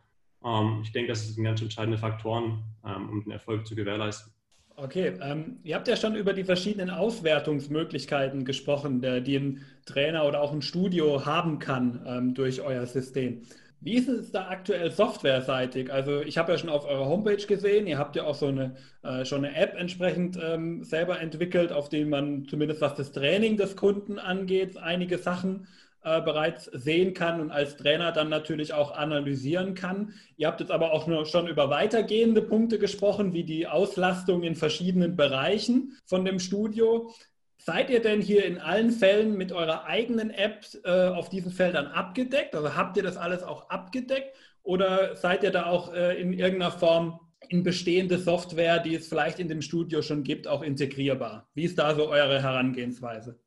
Ähm, 0.46 0.82
ich 0.84 0.92
denke, 0.92 1.10
das 1.10 1.28
sind 1.28 1.44
ganz 1.44 1.62
entscheidende 1.62 1.98
Faktoren, 1.98 2.64
ähm, 2.86 3.10
um 3.10 3.24
den 3.24 3.32
Erfolg 3.32 3.66
zu 3.66 3.76
gewährleisten. 3.76 4.37
Okay, 4.80 5.14
ähm, 5.24 5.58
ihr 5.64 5.74
habt 5.74 5.88
ja 5.88 5.96
schon 5.96 6.14
über 6.16 6.34
die 6.34 6.44
verschiedenen 6.44 6.92
Auswertungsmöglichkeiten 6.92 8.46
gesprochen, 8.46 9.02
der, 9.02 9.22
die 9.22 9.36
ein 9.38 9.66
Trainer 9.86 10.24
oder 10.26 10.40
auch 10.40 10.54
ein 10.54 10.62
Studio 10.62 11.26
haben 11.26 11.58
kann 11.58 12.06
ähm, 12.06 12.36
durch 12.36 12.62
euer 12.62 12.86
System. 12.86 13.42
Wie 13.82 13.96
ist 13.96 14.08
es 14.08 14.32
da 14.32 14.50
aktuell 14.50 14.92
softwareseitig? 14.92 15.92
Also 15.92 16.22
ich 16.22 16.38
habe 16.38 16.52
ja 16.52 16.60
schon 16.60 16.70
auf 16.70 16.86
eurer 16.88 17.08
Homepage 17.08 17.44
gesehen, 17.44 17.88
ihr 17.88 17.98
habt 17.98 18.16
ja 18.16 18.26
auch 18.26 18.36
so 18.36 18.48
eine, 18.48 18.76
äh, 19.02 19.26
schon 19.26 19.44
eine 19.44 19.56
App 19.56 19.74
entsprechend 19.76 20.38
ähm, 20.40 20.84
selber 20.84 21.20
entwickelt, 21.20 21.72
auf 21.72 21.90
der 21.90 22.06
man 22.06 22.46
zumindest 22.46 22.80
was 22.80 22.94
das 22.94 23.12
Training 23.12 23.58
des 23.58 23.78
Kunden 23.78 24.20
angeht, 24.20 24.78
einige 24.78 25.18
Sachen 25.18 25.66
äh, 26.08 26.22
bereits 26.22 26.66
sehen 26.66 27.14
kann 27.14 27.42
und 27.42 27.52
als 27.52 27.76
Trainer 27.76 28.14
dann 28.14 28.30
natürlich 28.30 28.72
auch 28.72 28.92
analysieren 28.96 29.74
kann. 29.74 30.14
Ihr 30.38 30.48
habt 30.48 30.62
jetzt 30.62 30.72
aber 30.72 30.94
auch 30.94 31.26
schon 31.26 31.48
über 31.48 31.70
weitergehende 31.70 32.42
Punkte 32.42 32.80
gesprochen, 32.80 33.34
wie 33.34 33.44
die 33.44 33.68
Auslastung 33.68 34.44
in 34.44 34.56
verschiedenen 34.56 35.18
Bereichen 35.18 35.98
von 36.06 36.24
dem 36.24 36.40
Studio. 36.40 37.12
Seid 37.58 37.90
ihr 37.90 38.02
denn 38.02 38.22
hier 38.22 38.46
in 38.46 38.58
allen 38.58 38.92
Fällen 38.92 39.36
mit 39.36 39.52
eurer 39.52 39.84
eigenen 39.84 40.30
App 40.30 40.66
äh, 40.86 41.08
auf 41.10 41.28
diesen 41.28 41.52
Feldern 41.52 41.88
abgedeckt? 41.88 42.56
Also 42.56 42.76
habt 42.76 42.96
ihr 42.96 43.04
das 43.04 43.18
alles 43.18 43.44
auch 43.44 43.70
abgedeckt 43.70 44.38
oder 44.64 45.18
seid 45.18 45.44
ihr 45.44 45.52
da 45.52 45.66
auch 45.66 45.94
äh, 45.94 46.22
in 46.22 46.32
irgendeiner 46.32 46.72
Form 46.72 47.20
in 47.50 47.64
bestehende 47.64 48.18
Software, 48.18 48.80
die 48.80 48.96
es 48.96 49.10
vielleicht 49.10 49.40
in 49.40 49.50
dem 49.50 49.62
Studio 49.62 50.02
schon 50.02 50.24
gibt, 50.24 50.48
auch 50.48 50.62
integrierbar? 50.62 51.50
Wie 51.54 51.66
ist 51.66 51.78
da 51.78 51.94
so 51.96 52.08
eure 52.08 52.42
Herangehensweise? 52.42 53.40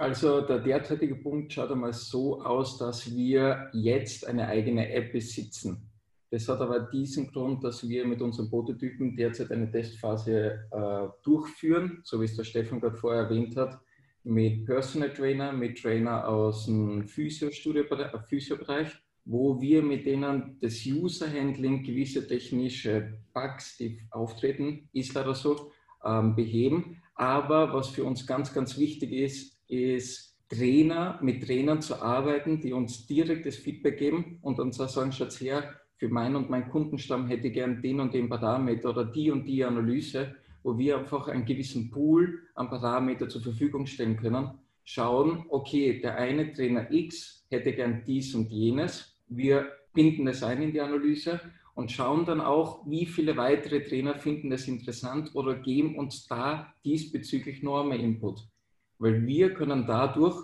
Also 0.00 0.40
der 0.40 0.60
derzeitige 0.60 1.14
Punkt 1.14 1.52
schaut 1.52 1.70
einmal 1.70 1.92
so 1.92 2.40
aus, 2.40 2.78
dass 2.78 3.14
wir 3.14 3.68
jetzt 3.74 4.26
eine 4.26 4.48
eigene 4.48 4.90
App 4.90 5.12
besitzen. 5.12 5.90
Das 6.30 6.48
hat 6.48 6.62
aber 6.62 6.88
diesen 6.90 7.30
Grund, 7.30 7.62
dass 7.62 7.86
wir 7.86 8.06
mit 8.06 8.22
unseren 8.22 8.48
Prototypen 8.48 9.14
derzeit 9.14 9.50
eine 9.50 9.70
Testphase 9.70 10.66
äh, 10.70 11.08
durchführen, 11.22 12.00
so 12.02 12.18
wie 12.18 12.24
es 12.24 12.34
der 12.34 12.44
Stefan 12.44 12.80
gerade 12.80 12.96
vorher 12.96 13.24
erwähnt 13.24 13.58
hat, 13.58 13.78
mit 14.24 14.64
Personal 14.64 15.12
Trainer, 15.12 15.52
mit 15.52 15.82
Trainer 15.82 16.26
aus 16.26 16.64
dem 16.64 17.06
Physio-Bereich, 17.06 18.88
äh, 18.88 18.98
wo 19.26 19.60
wir 19.60 19.82
mit 19.82 20.06
denen 20.06 20.56
das 20.62 20.82
User-Handling, 20.86 21.82
gewisse 21.84 22.26
technische 22.26 23.18
Bugs, 23.34 23.76
die 23.76 24.00
auftreten, 24.12 24.88
ist 24.94 25.12
leider 25.12 25.34
so, 25.34 25.72
ähm, 26.06 26.34
beheben. 26.34 26.99
Aber 27.20 27.74
was 27.74 27.88
für 27.88 28.04
uns 28.04 28.26
ganz, 28.26 28.54
ganz 28.54 28.78
wichtig 28.78 29.12
ist, 29.12 29.60
ist 29.68 30.38
Trainer, 30.48 31.18
mit 31.20 31.44
Trainern 31.44 31.82
zu 31.82 32.00
arbeiten, 32.00 32.62
die 32.62 32.72
uns 32.72 33.06
direktes 33.06 33.56
Feedback 33.56 33.98
geben 33.98 34.38
und 34.40 34.58
uns 34.58 34.78
sagen, 34.78 35.12
schaut 35.12 35.38
her, 35.38 35.74
für 35.98 36.08
meinen 36.08 36.36
und 36.36 36.48
meinen 36.48 36.70
Kundenstamm 36.70 37.28
hätte 37.28 37.48
ich 37.48 37.52
gern 37.52 37.82
den 37.82 38.00
und 38.00 38.14
den 38.14 38.30
Parameter 38.30 38.88
oder 38.88 39.04
die 39.04 39.30
und 39.30 39.44
die 39.44 39.62
Analyse, 39.62 40.34
wo 40.62 40.78
wir 40.78 40.96
einfach 40.96 41.28
einen 41.28 41.44
gewissen 41.44 41.90
Pool 41.90 42.38
an 42.54 42.70
Parameter 42.70 43.28
zur 43.28 43.42
Verfügung 43.42 43.84
stellen 43.84 44.16
können. 44.16 44.52
Schauen, 44.84 45.44
okay, 45.50 46.00
der 46.00 46.16
eine 46.16 46.54
Trainer 46.54 46.90
X 46.90 47.44
hätte 47.50 47.74
gern 47.74 48.02
dies 48.06 48.34
und 48.34 48.50
jenes. 48.50 49.14
Wir 49.28 49.70
binden 49.92 50.24
das 50.24 50.42
ein 50.42 50.62
in 50.62 50.72
die 50.72 50.80
Analyse 50.80 51.38
und 51.74 51.92
schauen 51.92 52.24
dann 52.24 52.40
auch, 52.40 52.86
wie 52.86 53.06
viele 53.06 53.36
weitere 53.36 53.82
Trainer 53.82 54.18
finden 54.18 54.50
das 54.50 54.68
interessant 54.68 55.30
oder 55.34 55.54
geben 55.54 55.96
uns 55.96 56.26
da 56.26 56.72
diesbezüglich 56.84 57.62
noch 57.62 57.82
einmal 57.82 58.00
Input 58.00 58.50
weil 59.00 59.26
wir 59.26 59.54
können 59.54 59.86
dadurch, 59.86 60.36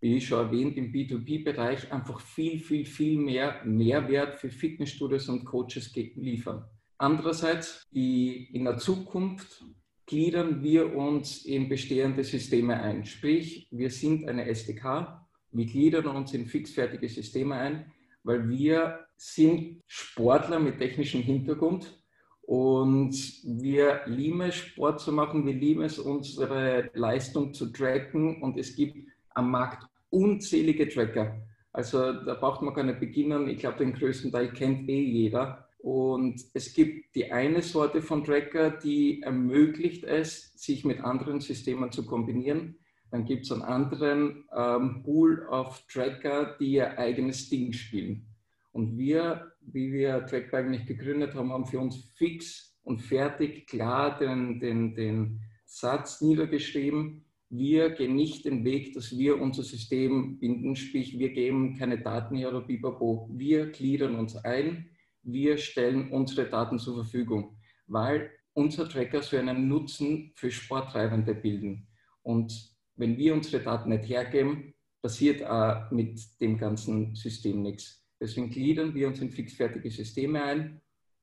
wie 0.00 0.20
schon 0.20 0.46
erwähnt, 0.46 0.76
im 0.76 0.92
B2B-Bereich 0.92 1.92
einfach 1.92 2.20
viel, 2.20 2.58
viel, 2.58 2.84
viel 2.84 3.18
mehr 3.18 3.62
Mehrwert 3.64 4.34
für 4.34 4.50
Fitnessstudios 4.50 5.28
und 5.28 5.44
Coaches 5.44 5.94
liefern. 5.94 6.64
Andererseits, 6.98 7.86
in 7.92 8.64
der 8.64 8.78
Zukunft 8.78 9.64
gliedern 10.06 10.62
wir 10.62 10.94
uns 10.94 11.44
in 11.44 11.68
bestehende 11.68 12.24
Systeme 12.24 12.80
ein. 12.80 13.04
Sprich, 13.06 13.68
wir 13.70 13.90
sind 13.90 14.28
eine 14.28 14.46
SDK, 14.46 15.24
wir 15.52 15.66
gliedern 15.66 16.08
uns 16.08 16.34
in 16.34 16.46
fixfertige 16.46 17.08
Systeme 17.08 17.54
ein, 17.54 17.92
weil 18.22 18.48
wir 18.48 19.06
sind 19.16 19.82
Sportler 19.86 20.58
mit 20.58 20.78
technischem 20.78 21.22
Hintergrund 21.22 22.00
und 22.42 23.14
wir 23.44 24.00
lieben 24.06 24.40
es, 24.40 24.56
Sport 24.56 25.00
zu 25.00 25.12
machen, 25.12 25.46
wir 25.46 25.54
lieben 25.54 25.82
es, 25.82 25.98
unsere 25.98 26.90
Leistung 26.94 27.54
zu 27.54 27.72
tracken 27.72 28.42
und 28.42 28.58
es 28.58 28.74
gibt 28.74 28.96
am 29.34 29.50
Markt 29.50 29.86
unzählige 30.10 30.88
Tracker. 30.88 31.36
Also 31.72 32.12
da 32.12 32.34
braucht 32.34 32.62
man 32.62 32.86
nicht 32.86 32.98
beginnen. 32.98 33.48
Ich 33.48 33.58
glaube, 33.58 33.78
den 33.78 33.92
größten 33.92 34.32
Teil 34.32 34.52
kennt 34.52 34.88
eh 34.88 35.00
jeder. 35.00 35.68
Und 35.78 36.44
es 36.52 36.74
gibt 36.74 37.14
die 37.14 37.30
eine 37.32 37.62
Sorte 37.62 38.02
von 38.02 38.24
Tracker, 38.24 38.70
die 38.70 39.22
ermöglicht 39.22 40.04
es, 40.04 40.52
sich 40.56 40.84
mit 40.84 41.00
anderen 41.00 41.40
Systemen 41.40 41.92
zu 41.92 42.04
kombinieren. 42.04 42.79
Dann 43.10 43.24
gibt 43.24 43.44
es 43.44 43.52
einen 43.52 43.62
anderen 43.62 44.44
ähm, 44.56 45.02
Pool 45.02 45.46
of 45.48 45.84
Tracker, 45.88 46.56
die 46.60 46.72
ihr 46.72 46.98
eigenes 46.98 47.48
Ding 47.48 47.72
spielen. 47.72 48.26
Und 48.72 48.96
wir, 48.96 49.52
wie 49.60 49.92
wir 49.92 50.26
Trackbar 50.26 50.60
eigentlich 50.60 50.86
gegründet 50.86 51.34
haben, 51.34 51.52
haben 51.52 51.66
für 51.66 51.80
uns 51.80 52.10
fix 52.14 52.78
und 52.82 53.00
fertig 53.00 53.66
klar 53.66 54.18
den, 54.18 54.60
den, 54.60 54.94
den 54.94 55.40
Satz 55.66 56.20
niedergeschrieben, 56.20 57.24
wir 57.52 57.90
gehen 57.90 58.14
nicht 58.14 58.44
den 58.44 58.64
Weg, 58.64 58.94
dass 58.94 59.18
wir 59.18 59.40
unser 59.40 59.64
System 59.64 60.38
binden, 60.38 60.76
sprich 60.76 61.18
wir 61.18 61.32
geben 61.32 61.76
keine 61.76 62.00
Daten 62.00 62.36
her 62.36 62.50
oder 62.50 62.60
bipapo. 62.60 63.28
Wir 63.32 63.72
gliedern 63.72 64.14
uns 64.14 64.36
ein, 64.36 64.90
wir 65.24 65.58
stellen 65.58 66.12
unsere 66.12 66.48
Daten 66.48 66.78
zur 66.78 66.94
Verfügung, 66.94 67.56
weil 67.88 68.30
unser 68.52 68.88
Tracker 68.88 69.20
soll 69.22 69.40
einen 69.40 69.66
Nutzen 69.66 70.30
für 70.36 70.52
Sporttreibende 70.52 71.34
bilden. 71.34 71.88
Und 72.22 72.70
wenn 73.00 73.16
wir 73.16 73.34
unsere 73.34 73.62
Daten 73.62 73.88
nicht 73.88 74.08
hergeben, 74.08 74.74
passiert 75.02 75.42
auch 75.42 75.90
mit 75.90 76.20
dem 76.40 76.58
ganzen 76.58 77.14
System 77.16 77.62
nichts. 77.62 78.06
Deswegen 78.20 78.50
gliedern 78.50 78.94
wir 78.94 79.08
uns 79.08 79.20
in 79.20 79.30
fixfertige 79.30 79.90
Systeme 79.90 80.42
ein. 80.44 80.80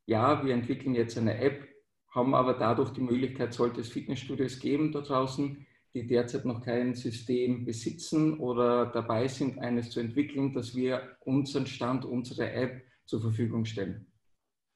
Ja, 0.08 0.44
wir 0.44 0.56
entwickeln 0.56 0.96
jetzt 0.96 1.18
eine 1.18 1.38
App, 1.38 1.68
haben 2.10 2.34
aber 2.34 2.56
dadurch 2.56 2.90
die 2.90 3.02
Möglichkeit, 3.02 3.54
sollte 3.54 3.82
es 3.82 3.90
Fitnessstudios 3.90 4.60
geben 4.60 4.92
da 4.92 5.02
draußen, 5.02 5.68
die 5.94 6.08
derzeit 6.08 6.46
noch 6.46 6.64
kein 6.64 6.96
System 6.96 7.66
besitzen 7.66 8.40
oder 8.40 8.88
dabei 8.88 9.28
sind, 9.28 9.60
eines 9.60 9.92
zu 9.92 10.00
entwickeln, 10.00 10.54
dass 10.54 10.76
wir 10.76 11.16
unseren 11.26 11.68
Stand, 11.68 12.06
unsere 12.06 12.52
App 12.52 12.82
zur 13.06 13.22
Verfügung 13.22 13.66
stellen. 13.66 14.08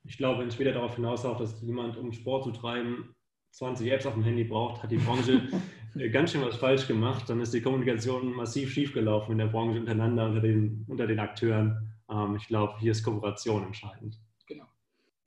Ich 0.04 0.18
glaube, 0.18 0.42
wenn 0.42 0.50
es 0.50 0.54
später 0.54 0.74
darauf 0.74 0.96
hinausläuft, 0.96 1.42
dass 1.42 1.62
jemand, 1.62 1.98
um 1.98 2.12
Sport 2.12 2.44
zu 2.44 2.52
treiben, 2.52 3.16
20 3.52 3.92
Apps 3.92 4.06
auf 4.06 4.14
dem 4.14 4.24
Handy 4.24 4.44
braucht, 4.44 4.82
hat 4.82 4.92
die 4.92 4.98
Branche 4.98 5.34
äh, 5.34 5.58
ganz 6.12 6.32
schön 6.32 6.42
was 6.42 6.56
falsch 6.56 6.88
gemacht. 6.88 7.30
Dann 7.30 7.42
ist 7.42 7.54
die 7.54 7.62
Kommunikation 7.62 8.34
massiv 8.34 8.72
schiefgelaufen 8.72 9.34
in 9.34 9.38
der 9.38 9.48
Branche 9.48 9.80
untereinander, 9.80 10.26
unter 10.26 10.42
den, 10.42 10.86
unter 10.88 11.08
den 11.08 11.20
Akteuren. 11.20 11.94
Ähm, 12.10 12.36
ich 12.36 12.48
glaube, 12.48 12.80
hier 12.80 12.92
ist 12.92 13.04
Kooperation 13.04 13.66
entscheidend. 13.66 14.18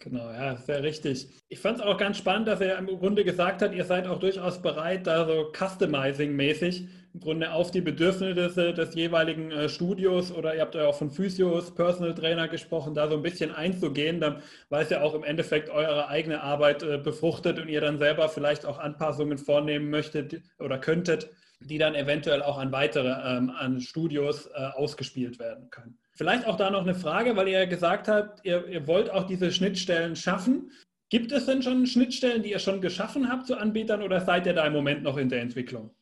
Genau, 0.05 0.31
ja, 0.31 0.57
sehr 0.57 0.83
richtig. 0.83 1.31
Ich 1.49 1.61
fand 1.61 1.79
es 1.79 1.83
auch 1.83 1.97
ganz 1.97 2.19
spannend, 2.19 2.47
dass 2.47 2.61
er 2.61 2.77
im 2.77 2.87
Grunde 2.87 3.25
gesagt 3.25 3.63
hat, 3.63 3.75
ihr 3.75 3.85
seid 3.85 4.07
auch 4.07 4.19
durchaus 4.19 4.61
bereit, 4.61 5.07
da 5.07 5.25
so 5.25 5.51
Customizing-mäßig 5.53 6.89
im 7.15 7.21
Grunde 7.21 7.53
auf 7.53 7.71
die 7.71 7.81
Bedürfnisse 7.81 8.75
des 8.75 8.95
jeweiligen 8.95 9.53
äh, 9.53 9.69
Studios 9.69 10.33
oder 10.33 10.55
ihr 10.57 10.61
habt 10.61 10.75
ja 10.75 10.89
auch 10.89 10.97
von 10.97 11.13
Physios, 11.13 11.73
Personal 11.73 12.13
Trainer 12.13 12.49
gesprochen, 12.49 12.95
da 12.95 13.09
so 13.09 13.15
ein 13.15 13.23
bisschen 13.23 13.53
einzugehen, 13.53 14.21
dann, 14.21 14.43
weil 14.69 14.83
es 14.83 14.91
ja 14.91 15.01
auch 15.01 15.15
im 15.15 15.23
Endeffekt 15.23 15.71
eure 15.71 16.09
eigene 16.09 16.43
Arbeit 16.43 16.83
äh, 16.83 16.99
befruchtet 16.99 17.61
und 17.61 17.69
ihr 17.69 17.81
dann 17.81 17.99
selber 17.99 18.29
vielleicht 18.29 18.67
auch 18.67 18.79
Anpassungen 18.79 19.39
vornehmen 19.39 19.91
möchtet 19.91 20.43
oder 20.59 20.79
könntet, 20.79 21.31
die 21.61 21.79
dann 21.79 21.95
eventuell 21.95 22.43
auch 22.43 22.59
an 22.59 22.73
weitere 22.73 23.09
ähm, 23.09 23.51
an 23.51 23.81
Studios 23.81 24.47
äh, 24.47 24.71
ausgespielt 24.75 25.39
werden 25.39 25.71
können. 25.71 25.97
Vielleicht 26.17 26.47
auch 26.47 26.57
da 26.57 26.69
noch 26.69 26.83
eine 26.83 26.97
Frage, 26.97 27.37
weil 27.37 27.47
ihr 27.47 27.61
ja 27.61 27.67
gesagt 27.67 28.09
habt, 28.09 28.45
ihr, 28.45 28.67
ihr 28.67 28.89
wollt 28.89 29.09
auch 29.09 29.25
diese 29.25 29.53
Schnittstellen 29.53 30.17
schaffen. 30.17 30.73
Gibt 31.11 31.31
es 31.31 31.47
denn 31.47 31.63
schon 31.63 31.87
Schnittstellen, 31.87 32.43
die 32.43 32.51
ihr 32.51 32.59
schon 32.59 32.81
geschaffen 32.81 33.31
habt 33.31 33.47
zu 33.47 33.57
Anbietern 33.57 34.03
oder 34.03 34.21
seid 34.21 34.47
ihr 34.47 34.53
da 34.53 34.67
im 34.67 34.73
Moment 34.73 35.05
noch 35.05 35.17
in 35.17 35.29
der 35.29 35.41
Entwicklung? 35.41 35.95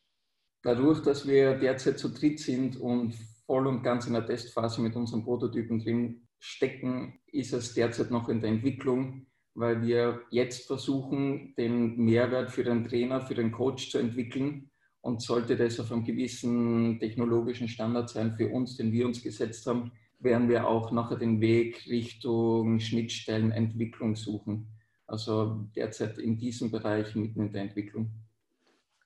Dadurch, 0.63 1.01
dass 1.03 1.27
wir 1.27 1.55
derzeit 1.57 1.99
zu 1.99 2.09
dritt 2.09 2.39
sind 2.39 2.77
und 2.81 3.15
voll 3.47 3.67
und 3.67 3.83
ganz 3.83 4.07
in 4.07 4.13
der 4.13 4.25
Testphase 4.25 4.81
mit 4.81 4.95
unseren 4.95 5.25
Prototypen 5.25 5.81
drin 5.81 6.23
stecken, 6.39 7.21
ist 7.27 7.53
es 7.53 7.75
derzeit 7.75 8.11
noch 8.11 8.29
in 8.29 8.41
der 8.41 8.51
Entwicklung, 8.51 9.27
weil 9.55 9.83
wir 9.83 10.23
jetzt 10.31 10.67
versuchen, 10.67 11.55
den 11.57 11.97
Mehrwert 11.97 12.51
für 12.51 12.65
den 12.65 12.85
Trainer, 12.85 13.21
für 13.21 13.35
den 13.35 13.51
Coach 13.51 13.91
zu 13.91 13.99
entwickeln. 13.99 14.71
Und 15.01 15.21
sollte 15.21 15.57
das 15.57 15.81
auf 15.81 15.91
einem 15.91 16.05
gewissen 16.05 17.01
technologischen 17.01 17.67
Standard 17.67 18.09
sein 18.09 18.37
für 18.37 18.49
uns, 18.49 18.77
den 18.77 18.93
wir 18.93 19.05
uns 19.05 19.21
gesetzt 19.21 19.67
haben, 19.67 19.91
werden 20.21 20.49
wir 20.49 20.69
auch 20.69 20.93
nachher 20.93 21.17
den 21.17 21.41
Weg 21.41 21.85
Richtung 21.89 22.79
Schnittstellenentwicklung 22.79 24.15
suchen. 24.15 24.69
Also 25.09 25.69
derzeit 25.75 26.19
in 26.19 26.39
diesem 26.39 26.71
Bereich 26.71 27.17
mitten 27.17 27.41
in 27.47 27.53
der 27.53 27.63
Entwicklung. 27.63 28.13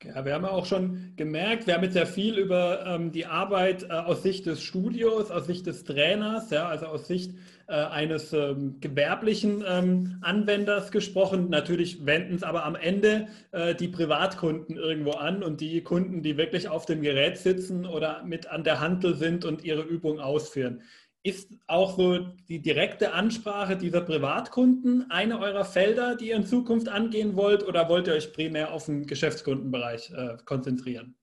Ja, 0.04 0.26
wir 0.26 0.34
haben 0.34 0.44
ja 0.44 0.50
auch 0.50 0.66
schon 0.66 1.14
gemerkt, 1.16 1.66
wir 1.66 1.74
haben 1.74 1.82
jetzt 1.82 1.94
sehr 1.94 2.06
viel 2.06 2.36
über 2.36 2.84
ähm, 2.86 3.12
die 3.12 3.24
Arbeit 3.24 3.84
äh, 3.84 3.92
aus 3.92 4.22
Sicht 4.22 4.44
des 4.44 4.62
Studios, 4.62 5.30
aus 5.30 5.46
Sicht 5.46 5.66
des 5.66 5.84
Trainers, 5.84 6.50
ja, 6.50 6.68
also 6.68 6.86
aus 6.86 7.08
Sicht 7.08 7.32
äh, 7.66 7.72
eines 7.72 8.32
ähm, 8.34 8.78
gewerblichen 8.80 9.64
ähm, 9.66 10.18
Anwenders 10.20 10.90
gesprochen. 10.90 11.48
Natürlich 11.48 12.04
wenden 12.04 12.34
es 12.34 12.42
aber 12.42 12.64
am 12.64 12.74
Ende 12.76 13.28
äh, 13.52 13.74
die 13.74 13.88
Privatkunden 13.88 14.76
irgendwo 14.76 15.12
an 15.12 15.42
und 15.42 15.62
die 15.62 15.82
Kunden, 15.82 16.22
die 16.22 16.36
wirklich 16.36 16.68
auf 16.68 16.84
dem 16.84 17.00
Gerät 17.00 17.38
sitzen 17.38 17.86
oder 17.86 18.22
mit 18.22 18.48
an 18.48 18.64
der 18.64 18.80
Handel 18.80 19.14
sind 19.14 19.46
und 19.46 19.64
ihre 19.64 19.82
Übung 19.82 20.20
ausführen. 20.20 20.82
Ist 21.26 21.58
auch 21.66 21.96
so 21.96 22.20
die 22.48 22.62
direkte 22.62 23.12
Ansprache 23.12 23.76
dieser 23.76 24.00
Privatkunden 24.00 25.10
eine 25.10 25.40
eurer 25.40 25.64
Felder, 25.64 26.14
die 26.14 26.28
ihr 26.28 26.36
in 26.36 26.46
Zukunft 26.46 26.88
angehen 26.88 27.34
wollt, 27.34 27.66
oder 27.66 27.88
wollt 27.88 28.06
ihr 28.06 28.12
euch 28.12 28.32
primär 28.32 28.72
auf 28.72 28.86
den 28.86 29.08
Geschäftskundenbereich 29.08 30.12
äh, 30.12 30.36
konzentrieren? 30.44 31.16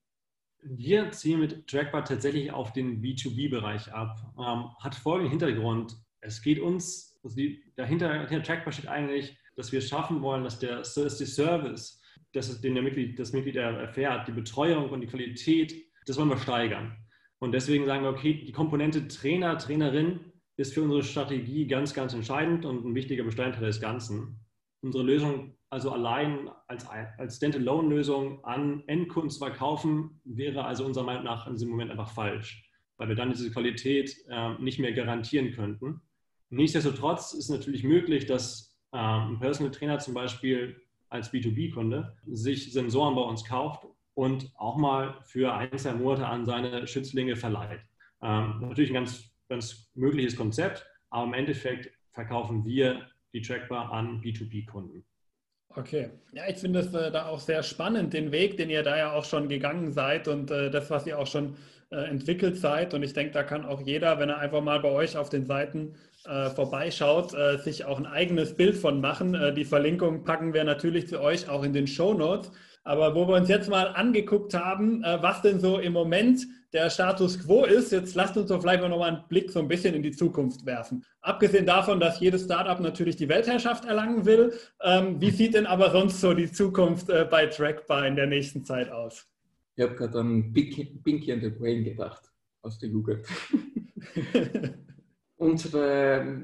Wir 0.62 1.10
ziehen 1.12 1.40
mit 1.40 1.68
Trackbar 1.68 2.04
tatsächlich 2.04 2.52
auf 2.52 2.74
den 2.74 3.02
B2B-Bereich 3.02 3.94
ab. 3.94 4.18
Ähm, 4.38 4.66
hat 4.82 4.94
folgenden 4.94 5.30
Hintergrund. 5.32 5.96
Es 6.20 6.42
geht 6.42 6.60
uns, 6.60 7.18
also 7.24 7.38
die, 7.38 7.64
dahinter, 7.78 8.28
hinter 8.28 8.44
Trackbar 8.44 8.74
steht 8.74 8.90
eigentlich, 8.90 9.38
dass 9.56 9.72
wir 9.72 9.80
schaffen 9.80 10.22
wollen, 10.22 10.44
dass 10.44 10.60
der 10.60 10.80
dass 10.80 11.18
die 11.18 11.26
Service, 11.26 12.02
das, 12.34 12.60
den 12.60 12.74
der 12.74 12.84
Mitglied, 12.84 13.18
das 13.18 13.32
Mitglied 13.32 13.56
erfährt, 13.56 14.28
die 14.28 14.34
Betreuung 14.34 14.90
und 14.90 15.00
die 15.00 15.08
Qualität, 15.08 15.74
das 16.06 16.18
wollen 16.18 16.28
wir 16.28 16.40
steigern. 16.40 16.98
Und 17.44 17.52
deswegen 17.52 17.86
sagen 17.86 18.06
wir, 18.06 18.10
okay, 18.10 18.36
die 18.36 18.54
Komponente 18.54 19.06
Trainer, 19.10 19.58
Trainerin 19.58 20.22
ist 20.56 20.74
für 20.74 20.82
unsere 20.82 21.04
Strategie 21.04 21.68
ganz, 21.68 21.94
ganz 21.94 22.14
entscheidend 22.14 22.64
und 22.64 22.86
ein 22.86 22.96
wichtiger 22.96 23.26
Bestandteil 23.26 23.66
des 23.66 23.82
Ganzen. 23.82 24.40
Unsere 24.82 25.04
Lösung 25.04 25.58
also 25.70 25.92
allein 25.92 26.50
als, 26.70 26.88
als 26.88 27.36
Standalone-Lösung 27.36 28.46
an 28.46 28.84
Endkunden 28.88 29.30
zu 29.30 29.40
verkaufen, 29.40 30.22
wäre 30.24 30.64
also 30.64 30.86
unserer 30.86 31.04
Meinung 31.04 31.26
nach 31.26 31.46
in 31.46 31.56
diesem 31.56 31.70
Moment 31.70 31.92
einfach 31.92 32.12
falsch, 32.12 32.72
weil 32.96 33.10
wir 33.10 33.16
dann 33.16 33.32
diese 33.32 33.52
Qualität 33.52 34.16
äh, 34.30 34.54
nicht 34.60 34.80
mehr 34.80 34.94
garantieren 34.94 35.52
könnten. 35.52 36.00
Nichtsdestotrotz 36.50 37.34
ist 37.34 37.50
natürlich 37.50 37.84
möglich, 37.84 38.26
dass 38.26 38.74
äh, 38.94 38.98
ein 38.98 39.40
Personal 39.42 39.74
Trainer 39.74 40.00
zum 40.00 40.14
Beispiel 40.14 40.82
als 41.10 41.34
B2B-Kunde 41.34 42.16
sich 42.26 42.72
Sensoren 42.72 43.16
bei 43.16 43.22
uns 43.22 43.44
kauft 43.44 43.86
und 44.14 44.52
auch 44.56 44.78
mal 44.78 45.16
für 45.24 45.54
ein, 45.54 45.78
zwei 45.78 45.94
Monate 45.94 46.28
an 46.28 46.46
seine 46.46 46.88
Schützlinge 46.88 47.36
verleiht. 47.36 47.82
Ähm, 48.22 48.60
natürlich 48.62 48.92
ein 48.92 48.96
ganz, 48.96 49.32
ganz 49.50 49.92
mögliches 49.96 50.36
Konzept, 50.36 50.86
aber 51.10 51.26
im 51.26 51.34
Endeffekt 51.34 51.92
verkaufen 52.12 52.66
wir 52.66 53.08
die 53.34 53.42
Trackbar 53.42 53.92
an 53.92 54.22
B2B-Kunden. 54.22 55.04
Okay, 55.76 56.12
ja, 56.34 56.44
ich 56.48 56.58
finde 56.58 56.80
es 56.80 56.94
äh, 56.94 57.12
da 57.12 57.26
auch 57.26 57.40
sehr 57.40 57.64
spannend, 57.64 58.14
den 58.14 58.32
Weg, 58.32 58.58
den 58.58 58.70
ihr 58.70 58.84
da 58.84 58.96
ja 58.96 59.14
auch 59.14 59.26
schon 59.26 59.50
gegangen 59.50 59.92
seid 59.92 60.28
und 60.28 60.52
äh, 60.52 60.70
das, 60.70 60.92
was 60.92 61.08
ihr 61.08 61.18
auch 61.18 61.26
schon 61.26 61.56
äh, 61.90 61.96
entwickelt 62.10 62.58
seid. 62.58 62.94
Und 62.94 63.02
ich 63.02 63.14
denke, 63.14 63.34
da 63.34 63.44
kann 63.44 63.66
auch 63.66 63.82
jeder, 63.82 64.20
wenn 64.20 64.30
er 64.30 64.38
einfach 64.38 64.62
mal 64.62 64.80
bei 64.80 64.92
euch 64.92 65.18
auf 65.18 65.30
den 65.30 65.48
Seiten 65.48 65.96
äh, 66.26 66.50
vorbeischaut, 66.52 67.34
äh, 67.34 67.58
sich 67.58 67.86
auch 67.86 67.98
ein 67.98 68.06
eigenes 68.06 68.56
Bild 68.56 68.78
von 68.78 69.02
machen. 69.02 69.34
Äh, 69.34 69.54
die 69.54 69.66
Verlinkung 69.66 70.24
packen 70.24 70.54
wir 70.54 70.64
natürlich 70.64 71.08
zu 71.08 71.20
euch 71.20 71.50
auch 71.50 71.64
in 71.64 71.74
den 71.74 71.88
Show 71.88 72.14
Notes. 72.14 72.52
Aber 72.84 73.16
wo 73.16 73.28
wir 73.28 73.36
uns 73.36 73.48
jetzt 73.48 73.70
mal 73.70 73.88
angeguckt 73.88 74.54
haben, 74.54 75.04
äh, 75.04 75.22
was 75.22 75.42
denn 75.42 75.60
so 75.60 75.80
im 75.80 75.94
Moment 75.94 76.46
der 76.74 76.90
Status 76.90 77.40
quo 77.40 77.64
ist, 77.66 77.92
jetzt 77.92 78.16
lasst 78.16 78.36
uns 78.36 78.50
doch 78.50 78.60
vielleicht 78.62 78.82
mal 78.82 79.02
einen 79.02 79.24
Blick 79.30 79.52
so 79.52 79.60
ein 79.60 79.68
bisschen 79.68 79.94
in 79.94 80.04
die 80.04 80.12
Zukunft 80.12 80.66
werfen. 80.66 81.06
Abgesehen 81.22 81.66
davon, 81.66 82.00
dass 82.00 82.20
jedes 82.20 82.44
Startup 82.44 82.80
natürlich 82.80 83.16
die 83.16 83.30
Weltherrschaft 83.30 83.86
erlangen 83.86 84.26
will, 84.26 84.54
ähm, 84.82 85.22
wie 85.22 85.32
sieht 85.32 85.54
denn 85.54 85.66
aber 85.66 85.92
sonst 85.92 86.20
so 86.20 86.34
die 86.34 86.52
Zukunft 86.52 87.10
äh, 87.10 87.28
bei 87.30 87.46
Trackbar 87.46 88.08
in 88.08 88.16
der 88.16 88.28
nächsten 88.28 88.66
Zeit 88.66 88.90
aus? 88.90 89.28
Ich 89.76 89.84
habe 89.84 89.96
gerade 89.96 90.20
an 90.20 90.52
Pinky 90.52 91.32
and 91.32 91.44
the 91.44 91.50
Brain 91.50 91.84
gedacht 91.84 92.32
aus 92.62 92.80
der 92.80 92.90
Jugend. 92.90 93.26
Unsere 95.38 96.44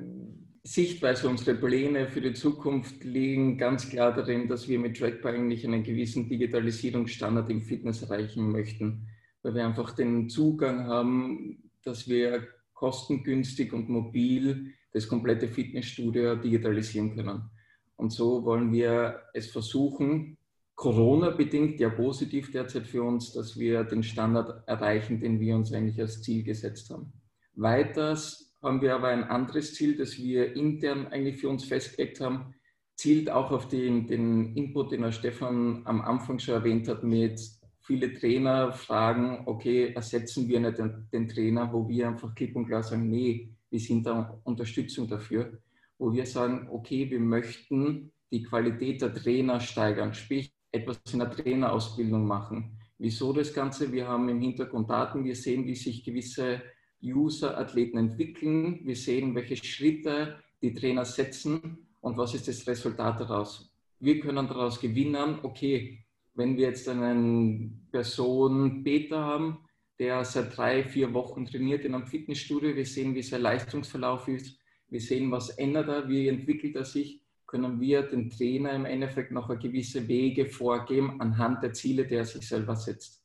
Sichtweise, 0.63 1.30
unsere 1.30 1.56
Pläne 1.58 2.08
für 2.08 2.22
die 2.22 2.34
Zukunft 2.34 3.04
liegen 3.04 3.58
ganz 3.58 3.89
klar 3.89 4.13
darin, 4.13 4.50
dass 4.50 4.67
wir 4.67 4.78
mit 4.78 4.98
Trackbar 4.98 5.34
eigentlich 5.34 5.65
einen 5.65 5.84
gewissen 5.84 6.28
Digitalisierungsstandard 6.28 7.50
im 7.50 7.62
Fitness 7.62 8.02
erreichen 8.02 8.52
möchten, 8.52 9.08
weil 9.41 9.56
wir 9.56 9.65
einfach 9.65 9.91
den 9.91 10.30
Zugang 10.30 10.86
haben, 10.86 11.72
dass 11.84 12.10
wir 12.10 12.48
kostengünstig 12.74 13.72
und 13.72 13.89
mobil 13.89 14.74
das 14.91 15.08
komplette 15.08 15.48
Fitnessstudio 15.48 16.36
digitalisieren 16.36 17.15
können. 17.15 17.50
Und 17.95 18.12
so 18.12 18.43
wollen 18.43 18.72
wir 18.72 19.22
es 19.34 19.52
versuchen, 19.52 20.38
Corona-bedingt 20.76 21.80
ja 21.80 21.89
positiv 21.89 22.52
derzeit 22.52 22.88
für 22.88 23.04
uns, 23.04 23.34
dass 23.34 23.60
wir 23.60 23.84
den 23.84 24.04
Standard 24.04 24.65
erreichen, 24.67 25.19
den 25.19 25.39
wir 25.39 25.56
uns 25.56 25.74
eigentlich 25.74 26.00
als 26.00 26.22
Ziel 26.22 26.43
gesetzt 26.43 26.89
haben. 26.89 27.12
Weiters 27.56 28.48
haben 28.62 28.82
wir 28.82 28.95
aber 28.95 29.08
ein 29.10 29.24
anderes 29.24 29.74
Ziel, 29.74 29.95
das 29.95 30.17
wir 30.17 30.56
intern 30.56 31.08
eigentlich 31.08 31.38
für 31.38 31.50
uns 31.50 31.63
festgelegt 31.63 32.19
haben, 32.19 32.56
zielt 32.95 33.30
auch 33.30 33.52
auf 33.52 33.67
den, 33.69 34.08
den 34.08 34.56
Input, 34.56 34.91
den 34.91 35.04
Herr 35.04 35.13
Stefan 35.13 35.82
am 35.86 36.02
Anfang 36.02 36.39
schon 36.39 36.56
erwähnt 36.56 36.88
hat, 36.89 37.04
mit 37.04 37.39
viele 37.80 38.13
Trainer 38.13 38.74
fragen, 38.74 39.43
okay, 39.45 39.93
ersetzen 39.93 40.48
wir 40.48 40.60
nicht 40.60 40.78
den, 40.78 41.08
den 41.12 41.28
Trainer, 41.28 41.72
wo 41.72 41.88
wir 41.88 42.10
einfach 42.10 42.36
klipp 42.36 42.56
und 42.56 42.67
klar 42.67 42.84
sagen, 42.84 43.10
nee, 43.10 43.50
wir 43.69 43.80
sind 43.80 44.06
da 44.06 44.38
Unterstützung 44.43 45.08
dafür, 45.08 45.60
wo 45.98 46.12
wir 46.12 46.26
sagen, 46.26 46.67
okay, 46.72 47.10
wir 47.10 47.19
möchten 47.19 48.12
die 48.32 48.43
Qualität 48.43 49.02
der 49.02 49.13
Trainer 49.13 49.60
steigern, 49.60 50.13
sprich 50.13 50.54
etwas 50.72 51.00
in 51.12 51.19
der 51.19 51.32
Trainerausbildung 51.32 52.28
machen. 52.28 52.78
Wieso 52.98 53.32
das 53.32 53.54
Ganze? 53.54 53.91
Wir 53.91 54.08
haben 54.08 54.28
im 54.30 54.41
Hintergrund 54.41 54.89
Daten, 54.89 55.24
wir 55.24 55.36
sehen, 55.36 55.65
wie 55.65 55.76
sich 55.76 56.04
gewisse 56.04 56.62
User-Athleten 57.03 57.97
entwickeln. 57.97 58.79
Wir 58.83 58.95
sehen, 58.95 59.35
welche 59.35 59.55
Schritte 59.57 60.39
die 60.62 60.73
Trainer 60.73 61.05
setzen 61.05 61.88
und 62.01 62.17
was 62.17 62.33
ist 62.33 62.47
das 62.47 62.67
Resultat 62.67 63.19
daraus. 63.19 63.71
Wir 63.99 64.19
können 64.19 64.47
daraus 64.47 64.79
gewinnen, 64.79 65.39
okay, 65.43 66.05
wenn 66.33 66.55
wir 66.57 66.67
jetzt 66.67 66.88
einen 66.88 67.88
Person 67.91 68.83
Beta 68.83 69.23
haben, 69.23 69.59
der 69.99 70.23
seit 70.23 70.55
drei, 70.55 70.83
vier 70.83 71.13
Wochen 71.13 71.45
trainiert 71.45 71.83
in 71.83 71.93
einem 71.93 72.07
Fitnessstudio, 72.07 72.75
wir 72.75 72.85
sehen, 72.85 73.13
wie 73.15 73.21
sein 73.21 73.41
Leistungsverlauf 73.41 74.27
ist, 74.29 74.57
wir 74.88 75.01
sehen, 75.01 75.31
was 75.31 75.49
ändert 75.49 75.89
er, 75.89 76.07
wie 76.07 76.29
entwickelt 76.29 76.75
er 76.75 76.85
sich, 76.85 77.21
können 77.45 77.79
wir 77.81 78.03
den 78.03 78.29
Trainer 78.29 78.73
im 78.73 78.85
Endeffekt 78.85 79.31
noch 79.31 79.49
gewisse 79.59 80.07
Wege 80.07 80.45
vorgeben 80.45 81.19
anhand 81.19 81.63
der 81.63 81.73
Ziele, 81.73 82.05
die 82.05 82.15
er 82.15 82.25
sich 82.25 82.47
selber 82.47 82.75
setzt. 82.75 83.18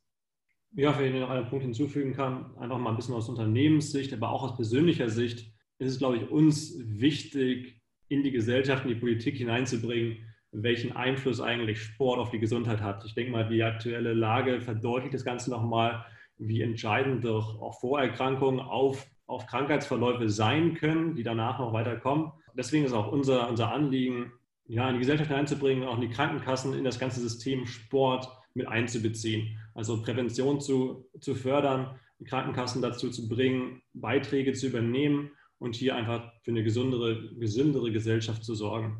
Ja, 0.76 0.98
wenn 0.98 1.14
ich 1.14 1.20
noch 1.20 1.30
einen 1.30 1.46
Punkt 1.46 1.64
hinzufügen 1.64 2.14
kann, 2.14 2.56
einfach 2.56 2.78
mal 2.78 2.90
ein 2.90 2.96
bisschen 2.96 3.14
aus 3.14 3.28
Unternehmenssicht, 3.28 4.12
aber 4.12 4.30
auch 4.30 4.42
aus 4.42 4.56
persönlicher 4.56 5.08
Sicht, 5.08 5.52
ist 5.78 5.92
es, 5.92 5.98
glaube 5.98 6.16
ich, 6.16 6.30
uns 6.30 6.76
wichtig, 6.78 7.80
in 8.08 8.22
die 8.22 8.32
Gesellschaft, 8.32 8.84
in 8.84 8.90
die 8.90 9.00
Politik 9.00 9.36
hineinzubringen, 9.36 10.18
welchen 10.52 10.92
Einfluss 10.92 11.40
eigentlich 11.40 11.80
Sport 11.80 12.18
auf 12.18 12.30
die 12.30 12.38
Gesundheit 12.38 12.80
hat. 12.80 13.04
Ich 13.04 13.14
denke 13.14 13.32
mal, 13.32 13.48
die 13.48 13.62
aktuelle 13.62 14.14
Lage 14.14 14.60
verdeutlicht 14.60 15.14
das 15.14 15.24
Ganze 15.24 15.50
nochmal, 15.50 16.04
wie 16.38 16.62
entscheidend 16.62 17.24
doch 17.24 17.60
auch 17.60 17.80
Vorerkrankungen 17.80 18.60
auf, 18.60 19.06
auf 19.26 19.46
Krankheitsverläufe 19.46 20.28
sein 20.28 20.74
können, 20.74 21.14
die 21.14 21.22
danach 21.22 21.58
noch 21.58 21.72
weiterkommen. 21.72 22.32
Deswegen 22.56 22.84
ist 22.84 22.92
auch 22.92 23.10
unser, 23.10 23.48
unser 23.48 23.72
Anliegen, 23.72 24.32
ja, 24.66 24.88
in 24.88 24.94
die 24.94 25.00
Gesellschaft 25.00 25.30
hineinzubringen, 25.30 25.84
auch 25.84 25.96
in 25.96 26.02
die 26.02 26.14
Krankenkassen, 26.14 26.74
in 26.74 26.84
das 26.84 26.98
ganze 26.98 27.20
System 27.20 27.66
Sport 27.66 28.28
mit 28.54 28.68
einzubeziehen. 28.68 29.58
Also 29.74 30.00
Prävention 30.02 30.60
zu, 30.60 31.08
zu 31.20 31.34
fördern, 31.34 31.98
Krankenkassen 32.24 32.80
dazu 32.80 33.10
zu 33.10 33.28
bringen, 33.28 33.82
Beiträge 33.92 34.52
zu 34.52 34.68
übernehmen 34.68 35.30
und 35.58 35.74
hier 35.74 35.96
einfach 35.96 36.32
für 36.42 36.52
eine 36.52 36.62
gesundere, 36.62 37.34
gesündere 37.36 37.90
Gesellschaft 37.90 38.44
zu 38.44 38.54
sorgen. 38.54 38.98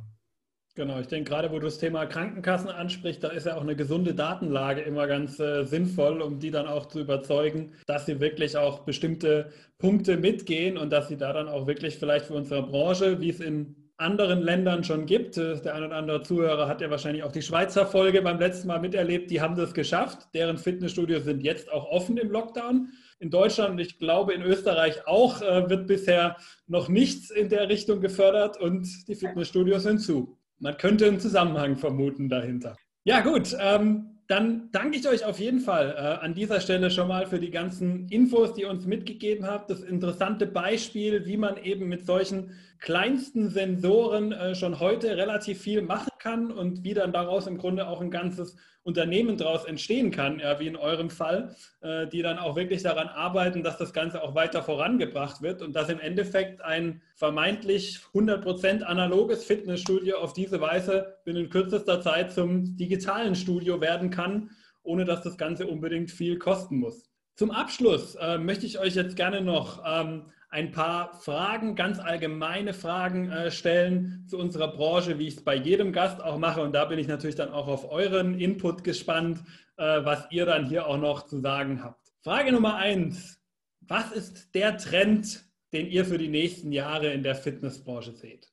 Genau, 0.77 0.99
ich 0.99 1.07
denke 1.07 1.31
gerade, 1.31 1.53
wo 1.53 1.61
du 1.61 1.67
das 1.67 1.79
Thema 1.79 2.05
Krankenkassen 2.05 2.69
ansprichst, 2.69 3.23
da 3.23 3.29
ist 3.29 3.47
ja 3.47 3.57
auch 3.57 3.63
eine 3.63 3.77
gesunde 3.77 4.13
Datenlage 4.13 4.81
immer 4.81 5.07
ganz 5.07 5.39
äh, 5.39 5.63
sinnvoll, 5.63 6.21
um 6.21 6.41
die 6.41 6.51
dann 6.51 6.67
auch 6.67 6.87
zu 6.87 7.01
überzeugen, 7.01 7.75
dass 7.87 8.07
sie 8.07 8.19
wirklich 8.19 8.57
auch 8.57 8.81
bestimmte 8.81 9.53
Punkte 9.79 10.17
mitgehen 10.17 10.77
und 10.77 10.91
dass 10.91 11.07
sie 11.07 11.17
da 11.17 11.33
dann 11.33 11.47
auch 11.47 11.69
wirklich 11.69 11.97
vielleicht 11.97 12.27
für 12.27 12.35
unsere 12.35 12.67
Branche, 12.67 13.21
wie 13.21 13.29
es 13.29 13.39
in 13.39 13.84
anderen 13.97 14.43
Ländern 14.43 14.85
schon 14.85 15.07
gibt. 15.07 15.37
Äh, 15.37 15.61
der 15.61 15.75
ein 15.75 15.85
oder 15.85 15.97
andere 15.97 16.23
Zuhörer 16.23 16.69
hat 16.69 16.81
ja 16.81 16.91
wahrscheinlich 16.91 17.23
auch 17.23 17.33
die 17.33 17.43
Schweizer 17.43 17.87
Folge 17.87 18.23
beim 18.23 18.39
letzten 18.39 18.69
Mal 18.69 18.81
miterlebt. 18.81 19.31
Die 19.31 19.41
haben 19.41 19.57
das 19.57 19.75
geschafft. 19.75 20.29
Deren 20.35 20.59
Fitnessstudios 20.59 21.25
sind 21.25 21.43
jetzt 21.43 21.73
auch 21.73 21.87
offen 21.87 22.17
im 22.17 22.31
Lockdown. 22.31 22.89
In 23.21 23.31
Deutschland 23.31 23.71
und 23.71 23.79
ich 23.79 23.99
glaube 23.99 24.35
in 24.35 24.43
Österreich 24.43 25.07
auch 25.07 25.41
äh, 25.41 25.69
wird 25.71 25.87
bisher 25.87 26.37
noch 26.67 26.89
nichts 26.89 27.31
in 27.31 27.49
der 27.49 27.69
Richtung 27.69 28.01
gefördert 28.01 28.61
und 28.61 29.09
die 29.09 29.15
Fitnessstudios 29.15 29.85
sind 29.85 30.01
zu. 30.01 30.37
Man 30.59 30.77
könnte 30.77 31.07
einen 31.07 31.21
Zusammenhang 31.21 31.77
vermuten 31.77 32.29
dahinter. 32.29 32.77
Ja 33.05 33.21
gut, 33.21 33.57
ähm, 33.59 34.15
dann 34.27 34.71
danke 34.73 34.99
ich 34.99 35.07
euch 35.07 35.25
auf 35.25 35.39
jeden 35.39 35.61
Fall 35.61 35.95
äh, 35.97 36.25
an 36.25 36.35
dieser 36.35 36.61
Stelle 36.61 36.91
schon 36.91 37.09
mal 37.09 37.27
für 37.27 37.39
die 37.39 37.51
ganzen 37.51 38.09
Infos, 38.09 38.55
die 38.55 38.63
ihr 38.63 38.71
uns 38.71 38.87
mitgegeben 38.87 39.47
habt. 39.47 39.71
Das 39.71 39.83
interessante 39.83 40.47
Beispiel, 40.47 41.27
wie 41.27 41.37
man 41.37 41.59
eben 41.59 41.89
mit 41.89 42.07
solchen 42.07 42.53
kleinsten 42.85 43.49
Sensoren 43.49 44.33
äh, 44.33 44.55
schon 44.55 44.79
heute 44.79 45.17
relativ 45.17 45.59
viel 45.59 45.81
machen 45.81 46.13
kann 46.19 46.53
und 46.53 46.85
wie 46.85 46.93
dann 46.93 47.15
daraus 47.15 47.47
im 47.47 47.57
Grunde 47.57 47.89
auch 47.89 48.03
ein 48.03 48.11
ganzes 48.11 48.57
Unternehmen 48.83 49.39
daraus 49.39 49.65
entstehen 49.65 50.11
kann, 50.11 50.39
ja, 50.39 50.61
wie 50.61 50.67
in 50.67 50.77
eurem 50.77 51.09
Fall, 51.09 51.57
äh, 51.81 52.07
die 52.07 52.21
dann 52.21 52.39
auch 52.39 52.57
wirklich 52.57 52.83
daran 52.83 53.09
arbeiten, 53.09 53.63
dass 53.63 53.79
das 53.79 53.95
Ganze 53.95 54.23
auch 54.23 54.35
weiter 54.35 54.63
vorangebracht 54.63 55.41
wird 55.41 55.63
und 55.63 55.75
dass 55.75 55.89
im 55.89 55.99
Endeffekt 55.99 56.61
ein 56.61 57.01
vermeintlich 57.15 58.01
100% 58.13 58.83
analoges 58.83 59.45
Fitnessstudio 59.45 60.19
auf 60.19 60.35
diese 60.35 60.61
Weise 60.61 61.17
binnen 61.25 61.49
kürzester 61.49 62.03
Zeit 62.03 62.33
zum 62.33 62.77
digitalen 62.77 63.35
Studio 63.35 63.81
werden 63.81 64.11
kann, 64.11 64.51
ohne 64.83 65.07
dass 65.07 65.23
das 65.23 65.39
Ganze 65.39 65.67
unbedingt 65.69 66.11
viel 66.11 66.39
kosten 66.39 66.81
muss. 66.81 67.11
Zum 67.35 67.51
Abschluss 67.51 68.15
äh, 68.17 68.37
möchte 68.37 68.67
ich 68.67 68.79
euch 68.79 68.95
jetzt 68.95 69.17
gerne 69.17 69.41
noch 69.41 69.83
ähm, 69.87 70.27
ein 70.55 70.71
paar 70.71 71.13
Fragen, 71.15 71.75
ganz 71.75 71.99
allgemeine 71.99 72.75
Fragen 72.75 73.29
äh, 73.29 73.51
stellen 73.51 74.25
zu 74.29 74.39
unserer 74.39 74.69
Branche, 74.69 75.19
wie 75.19 75.27
ich 75.27 75.39
es 75.39 75.45
bei 75.45 75.57
jedem 75.57 75.93
Gast 75.93 76.23
auch 76.23 76.39
mache. 76.39 76.63
Und 76.63 76.73
da 76.77 76.85
bin 76.85 77.01
ich 77.01 77.09
natürlich 77.09 77.35
dann 77.35 77.51
auch 77.51 77.67
auf 77.67 77.91
euren 77.91 78.39
Input 78.39 78.85
gespannt, 78.85 79.43
äh, 79.79 80.05
was 80.05 80.29
ihr 80.31 80.47
dann 80.47 80.67
hier 80.67 80.87
auch 80.87 80.97
noch 80.97 81.27
zu 81.27 81.41
sagen 81.41 81.83
habt. 81.83 82.13
Frage 82.23 82.53
Nummer 82.53 82.77
eins. 82.77 83.41
Was 83.81 84.13
ist 84.13 84.55
der 84.55 84.79
Trend, 84.79 85.45
den 85.73 85.89
ihr 85.89 86.05
für 86.05 86.19
die 86.19 86.29
nächsten 86.29 86.71
Jahre 86.71 87.13
in 87.13 87.25
der 87.25 87.35
Fitnessbranche 87.35 88.13
seht? 88.13 88.49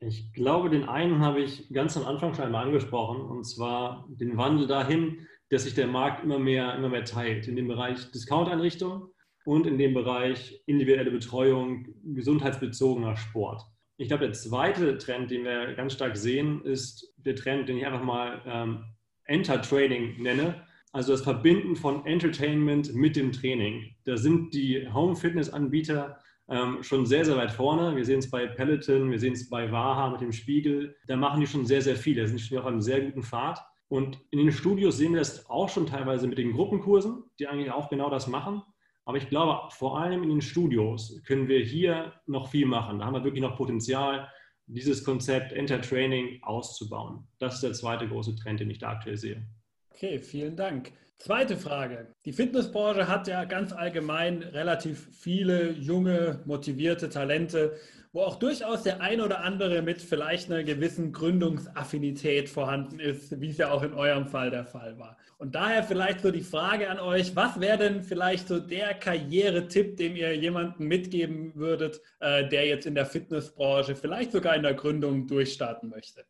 Ich 0.00 0.34
glaube, 0.34 0.68
den 0.68 0.86
einen 0.86 1.20
habe 1.20 1.40
ich 1.40 1.72
ganz 1.72 1.96
am 1.96 2.04
Anfang 2.04 2.34
schon 2.34 2.44
einmal 2.44 2.66
angesprochen, 2.66 3.22
und 3.22 3.44
zwar 3.44 4.06
den 4.10 4.36
Wandel 4.36 4.66
dahin, 4.66 5.26
dass 5.48 5.62
sich 5.62 5.72
der 5.72 5.86
Markt 5.86 6.22
immer 6.22 6.38
mehr, 6.38 6.74
immer 6.74 6.90
mehr 6.90 7.06
teilt 7.06 7.48
in 7.48 7.56
dem 7.56 7.66
Bereich 7.66 8.10
Discount-Einrichtungen 8.10 9.08
und 9.46 9.66
in 9.66 9.78
dem 9.78 9.94
Bereich 9.94 10.60
individuelle 10.66 11.10
Betreuung, 11.10 11.86
gesundheitsbezogener 12.04 13.16
Sport. 13.16 13.62
Ich 13.96 14.08
glaube, 14.08 14.24
der 14.24 14.34
zweite 14.34 14.98
Trend, 14.98 15.30
den 15.30 15.44
wir 15.44 15.74
ganz 15.74 15.94
stark 15.94 16.16
sehen, 16.16 16.62
ist 16.64 17.14
der 17.16 17.36
Trend, 17.36 17.68
den 17.68 17.78
ich 17.78 17.86
einfach 17.86 18.02
mal 18.02 18.42
ähm, 18.44 18.84
Enter-Training 19.24 20.20
nenne. 20.20 20.66
Also 20.92 21.12
das 21.12 21.22
Verbinden 21.22 21.76
von 21.76 22.04
Entertainment 22.06 22.94
mit 22.94 23.16
dem 23.16 23.32
Training. 23.32 23.94
Da 24.04 24.16
sind 24.16 24.52
die 24.52 24.88
Home-Fitness-Anbieter 24.92 26.18
ähm, 26.48 26.82
schon 26.82 27.06
sehr, 27.06 27.24
sehr 27.24 27.36
weit 27.36 27.52
vorne. 27.52 27.96
Wir 27.96 28.04
sehen 28.04 28.18
es 28.18 28.30
bei 28.30 28.46
Peloton, 28.46 29.10
wir 29.10 29.18
sehen 29.18 29.34
es 29.34 29.48
bei 29.48 29.70
Waha 29.70 30.10
mit 30.10 30.20
dem 30.20 30.32
Spiegel. 30.32 30.96
Da 31.06 31.16
machen 31.16 31.40
die 31.40 31.46
schon 31.46 31.66
sehr, 31.66 31.82
sehr 31.82 31.96
viel. 31.96 32.16
Da 32.16 32.26
sind 32.26 32.40
schon 32.40 32.58
auf 32.58 32.66
einem 32.66 32.80
sehr 32.80 33.00
guten 33.00 33.22
Pfad. 33.22 33.60
Und 33.88 34.18
in 34.30 34.40
den 34.40 34.52
Studios 34.52 34.96
sehen 34.96 35.12
wir 35.12 35.20
das 35.20 35.48
auch 35.48 35.68
schon 35.68 35.86
teilweise 35.86 36.26
mit 36.26 36.38
den 36.38 36.52
Gruppenkursen, 36.52 37.22
die 37.38 37.46
eigentlich 37.46 37.70
auch 37.70 37.88
genau 37.88 38.10
das 38.10 38.26
machen. 38.26 38.62
Aber 39.06 39.18
ich 39.18 39.28
glaube, 39.28 39.70
vor 39.70 40.00
allem 40.00 40.24
in 40.24 40.28
den 40.28 40.42
Studios 40.42 41.22
können 41.24 41.46
wir 41.46 41.60
hier 41.60 42.12
noch 42.26 42.48
viel 42.50 42.66
machen. 42.66 42.98
Da 42.98 43.06
haben 43.06 43.14
wir 43.14 43.24
wirklich 43.24 43.42
noch 43.42 43.56
Potenzial, 43.56 44.28
dieses 44.66 45.04
Konzept 45.04 45.52
Enter-Training 45.52 46.42
auszubauen. 46.42 47.24
Das 47.38 47.54
ist 47.54 47.62
der 47.62 47.72
zweite 47.72 48.08
große 48.08 48.34
Trend, 48.34 48.58
den 48.58 48.68
ich 48.68 48.78
da 48.78 48.90
aktuell 48.90 49.16
sehe. 49.16 49.46
Okay, 49.90 50.18
vielen 50.18 50.56
Dank. 50.56 50.92
Zweite 51.18 51.56
Frage. 51.56 52.08
Die 52.24 52.32
Fitnessbranche 52.32 53.06
hat 53.06 53.28
ja 53.28 53.44
ganz 53.44 53.72
allgemein 53.72 54.42
relativ 54.42 55.08
viele 55.12 55.70
junge, 55.70 56.42
motivierte 56.44 57.08
Talente, 57.08 57.76
wo 58.16 58.22
auch 58.22 58.36
durchaus 58.36 58.82
der 58.82 59.02
ein 59.02 59.20
oder 59.20 59.44
andere 59.44 59.82
mit 59.82 60.00
vielleicht 60.00 60.50
einer 60.50 60.64
gewissen 60.64 61.12
Gründungsaffinität 61.12 62.48
vorhanden 62.48 62.98
ist, 62.98 63.38
wie 63.42 63.50
es 63.50 63.58
ja 63.58 63.70
auch 63.70 63.82
in 63.82 63.92
eurem 63.92 64.26
Fall 64.26 64.48
der 64.48 64.64
Fall 64.64 64.98
war. 64.98 65.18
Und 65.36 65.54
daher 65.54 65.82
vielleicht 65.82 66.22
so 66.22 66.30
die 66.30 66.40
Frage 66.40 66.88
an 66.88 66.98
euch, 66.98 67.36
was 67.36 67.60
wäre 67.60 67.76
denn 67.76 68.02
vielleicht 68.02 68.48
so 68.48 68.58
der 68.58 68.94
Karrieretipp, 68.94 69.98
den 69.98 70.16
ihr 70.16 70.34
jemandem 70.34 70.88
mitgeben 70.88 71.54
würdet, 71.56 72.00
äh, 72.20 72.48
der 72.48 72.66
jetzt 72.66 72.86
in 72.86 72.94
der 72.94 73.04
Fitnessbranche, 73.04 73.94
vielleicht 73.94 74.32
sogar 74.32 74.56
in 74.56 74.62
der 74.62 74.72
Gründung 74.72 75.26
durchstarten 75.26 75.90
möchte? 75.90 76.24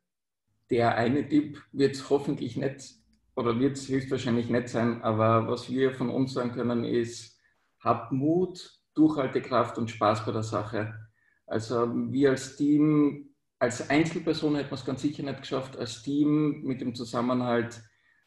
Der 0.70 0.96
eine 0.96 1.29
Tipp 1.29 1.62
wird 1.70 2.11
hoffentlich 2.11 2.57
nicht 2.57 2.96
oder 3.37 3.61
wird 3.61 3.77
es 3.77 3.88
höchstwahrscheinlich 3.88 4.49
nicht 4.49 4.70
sein, 4.70 5.03
aber 5.03 5.46
was 5.46 5.70
wir 5.70 5.92
von 5.92 6.11
uns 6.11 6.33
sagen 6.33 6.51
können 6.51 6.83
ist, 6.83 7.38
habt 7.79 8.11
Mut, 8.11 8.77
Durchhaltekraft 8.94 9.79
und 9.79 9.88
Spaß 9.88 10.27
bei 10.27 10.33
der 10.33 10.42
Sache. 10.42 11.06
Also 11.46 11.88
wir 12.12 12.30
als 12.30 12.56
Team, 12.56 13.30
als 13.59 13.88
Einzelperson 13.88 14.56
hätten 14.56 14.70
wir 14.70 14.74
es 14.74 14.85
ganz 14.85 15.02
sicher 15.02 15.22
nicht 15.22 15.40
geschafft. 15.40 15.76
Als 15.76 16.02
Team 16.02 16.62
mit 16.62 16.80
dem 16.80 16.94
Zusammenhalt 16.94 17.80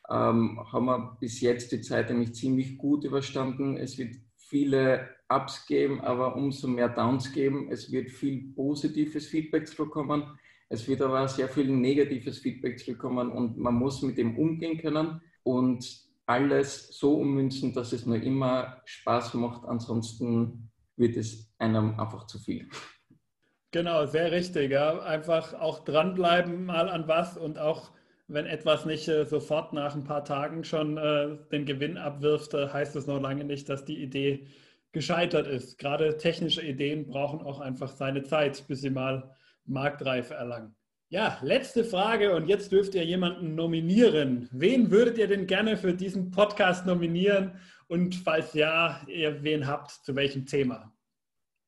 ähm, 0.09 0.59
haben 0.71 0.85
wir 0.85 1.17
bis 1.19 1.41
jetzt 1.41 1.71
die 1.71 1.81
Zeit 1.81 2.09
eigentlich 2.09 2.33
ziemlich 2.33 2.77
gut 2.77 3.03
überstanden. 3.03 3.77
Es 3.77 3.97
wird 3.97 4.15
viele 4.37 5.09
Ups 5.29 5.65
geben, 5.67 6.01
aber 6.01 6.35
umso 6.35 6.67
mehr 6.67 6.89
Downs 6.89 7.31
geben. 7.31 7.69
Es 7.71 7.91
wird 7.91 8.09
viel 8.09 8.53
positives 8.53 9.27
Feedback 9.27 9.67
zurückkommen. 9.67 10.23
Es 10.69 10.87
wird 10.87 11.01
aber 11.01 11.27
sehr 11.27 11.49
viel 11.49 11.67
negatives 11.67 12.39
Feedback 12.39 12.79
zurückkommen 12.79 13.31
und 13.31 13.57
man 13.57 13.73
muss 13.73 14.01
mit 14.01 14.17
dem 14.17 14.37
umgehen 14.37 14.77
können 14.77 15.21
und 15.43 16.07
alles 16.27 16.89
so 16.89 17.19
ummünzen, 17.19 17.73
dass 17.73 17.91
es 17.91 18.05
nur 18.05 18.21
immer 18.21 18.81
Spaß 18.85 19.33
macht. 19.33 19.65
Ansonsten 19.65 20.69
wird 20.95 21.17
es 21.17 21.51
einem 21.57 21.99
einfach 21.99 22.27
zu 22.27 22.37
viel. 22.37 22.69
Genau, 23.71 24.05
sehr 24.05 24.31
richtig. 24.31 24.71
Ja. 24.71 24.99
Einfach 24.99 25.53
auch 25.53 25.83
dranbleiben 25.83 26.65
mal 26.65 26.89
an 26.89 27.07
was 27.07 27.37
und 27.37 27.59
auch 27.59 27.91
wenn 28.27 28.45
etwas 28.45 28.85
nicht 28.85 29.07
äh, 29.07 29.25
sofort 29.25 29.73
nach 29.73 29.95
ein 29.95 30.03
paar 30.03 30.23
Tagen 30.23 30.63
schon 30.63 30.97
äh, 30.97 31.37
den 31.51 31.65
Gewinn 31.65 31.97
abwirft, 31.97 32.53
äh, 32.53 32.67
heißt 32.67 32.95
es 32.95 33.07
noch 33.07 33.19
lange 33.19 33.43
nicht, 33.43 33.69
dass 33.69 33.85
die 33.85 34.01
Idee 34.01 34.47
gescheitert 34.91 35.47
ist. 35.47 35.77
Gerade 35.79 36.17
technische 36.17 36.61
Ideen 36.61 37.07
brauchen 37.07 37.41
auch 37.41 37.59
einfach 37.59 37.89
seine 37.89 38.23
Zeit, 38.23 38.63
bis 38.67 38.81
sie 38.81 38.89
mal 38.91 39.35
Marktreife 39.65 40.35
erlangen. 40.35 40.75
Ja, 41.09 41.39
letzte 41.41 41.83
Frage 41.83 42.35
und 42.35 42.47
jetzt 42.47 42.71
dürft 42.71 42.93
ihr 42.93 43.03
jemanden 43.03 43.55
nominieren. 43.55 44.47
Wen 44.51 44.91
würdet 44.91 45.17
ihr 45.17 45.27
denn 45.27 45.47
gerne 45.47 45.75
für 45.75 45.93
diesen 45.93 46.29
Podcast 46.29 46.85
nominieren? 46.85 47.53
Und 47.87 48.13
falls 48.15 48.53
ja, 48.53 49.01
ihr 49.07 49.41
wen 49.41 49.65
habt, 49.65 49.89
zu 49.89 50.15
welchem 50.15 50.45
Thema? 50.45 50.93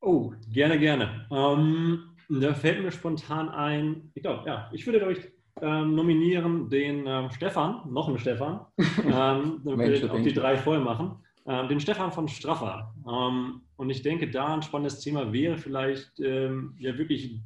Oh, 0.02 0.34
gerne, 0.52 0.80
gerne. 0.80 1.28
Ähm, 1.32 2.16
da 2.28 2.54
fällt 2.56 2.82
mir 2.82 2.92
spontan 2.92 3.50
ein, 3.50 4.12
ich 4.16 4.24
glaube, 4.24 4.48
ja, 4.48 4.70
ich 4.74 4.86
würde, 4.86 5.06
euch 5.06 5.20
ähm, 5.62 5.94
nominieren 5.94 6.70
den 6.70 7.06
ähm, 7.06 7.30
Stefan, 7.30 7.82
noch 7.92 8.08
einen 8.08 8.18
Stefan, 8.18 8.66
ähm, 9.06 9.62
damit 9.64 10.02
wir 10.02 10.12
auch 10.12 10.22
die 10.22 10.34
drei 10.34 10.58
voll 10.58 10.80
machen, 10.80 11.24
ähm, 11.46 11.68
den 11.68 11.80
Stefan 11.80 12.12
von 12.12 12.28
Straffer. 12.28 12.96
Ähm, 13.08 13.62
und 13.76 13.90
ich 13.92 14.02
denke, 14.02 14.30
da 14.32 14.54
ein 14.56 14.64
spannendes 14.64 15.02
Thema 15.02 15.32
wäre 15.32 15.58
vielleicht 15.58 16.20
ähm, 16.20 16.76
ja 16.80 16.98
wirklich 16.98 17.40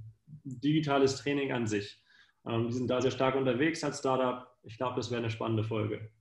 digitales 0.44 1.18
Training 1.18 1.52
an 1.52 1.68
sich. 1.68 2.02
Die 2.48 2.72
sind 2.72 2.92
da 2.92 3.02
sehr 3.02 3.10
stark 3.10 3.36
unterwegs 3.36 3.84
als 3.84 3.98
Startup. 3.98 4.46
Ich 4.62 4.78
glaube, 4.78 4.98
das 4.98 5.10
wäre 5.10 5.20
eine 5.20 5.32
spannende 5.32 5.64
Folge. 5.64 6.12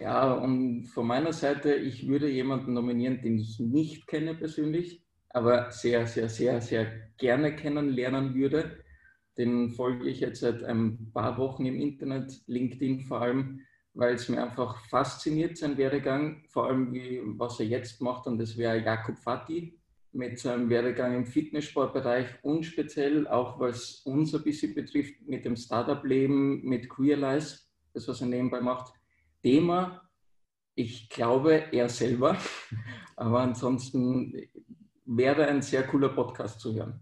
Ja, 0.00 0.32
und 0.32 0.86
von 0.86 1.06
meiner 1.06 1.32
Seite, 1.32 1.74
ich 1.74 2.08
würde 2.08 2.28
jemanden 2.28 2.72
nominieren, 2.72 3.20
den 3.22 3.38
ich 3.38 3.60
nicht 3.60 4.08
kenne 4.08 4.34
persönlich, 4.34 5.03
aber 5.34 5.72
sehr, 5.72 6.06
sehr, 6.06 6.28
sehr, 6.28 6.60
sehr 6.60 6.86
gerne 7.18 7.56
kennenlernen 7.56 8.34
würde. 8.34 8.78
Den 9.36 9.70
folge 9.70 10.08
ich 10.08 10.20
jetzt 10.20 10.40
seit 10.40 10.62
ein 10.62 11.10
paar 11.12 11.36
Wochen 11.38 11.66
im 11.66 11.74
Internet, 11.74 12.40
LinkedIn 12.46 13.00
vor 13.00 13.20
allem, 13.20 13.60
weil 13.94 14.14
es 14.14 14.28
mir 14.28 14.40
einfach 14.40 14.86
fasziniert, 14.86 15.58
sein 15.58 15.76
Werdegang, 15.76 16.44
vor 16.48 16.68
allem 16.68 16.92
wie, 16.92 17.20
was 17.24 17.58
er 17.58 17.66
jetzt 17.66 18.00
macht. 18.00 18.28
Und 18.28 18.38
das 18.38 18.56
wäre 18.56 18.78
Jakob 18.78 19.18
Fati 19.18 19.76
mit 20.12 20.38
seinem 20.38 20.70
Werdegang 20.70 21.16
im 21.16 21.26
Fitnesssportbereich 21.26 22.28
und 22.42 22.62
speziell 22.62 23.26
auch, 23.26 23.58
was 23.58 24.02
uns 24.04 24.32
ein 24.36 24.44
bisschen 24.44 24.72
betrifft, 24.72 25.20
mit 25.26 25.44
dem 25.44 25.56
Startup-Leben, 25.56 26.62
mit 26.62 26.88
Queerlize, 26.88 27.58
das, 27.92 28.06
was 28.06 28.20
er 28.20 28.28
nebenbei 28.28 28.60
macht. 28.60 28.94
Thema, 29.42 30.08
ich 30.76 31.08
glaube, 31.08 31.72
er 31.72 31.88
selber, 31.88 32.38
aber 33.16 33.40
ansonsten 33.40 34.32
wäre 35.04 35.46
ein 35.46 35.62
sehr 35.62 35.84
cooler 35.84 36.08
Podcast 36.08 36.60
zu 36.60 36.74
hören. 36.74 37.00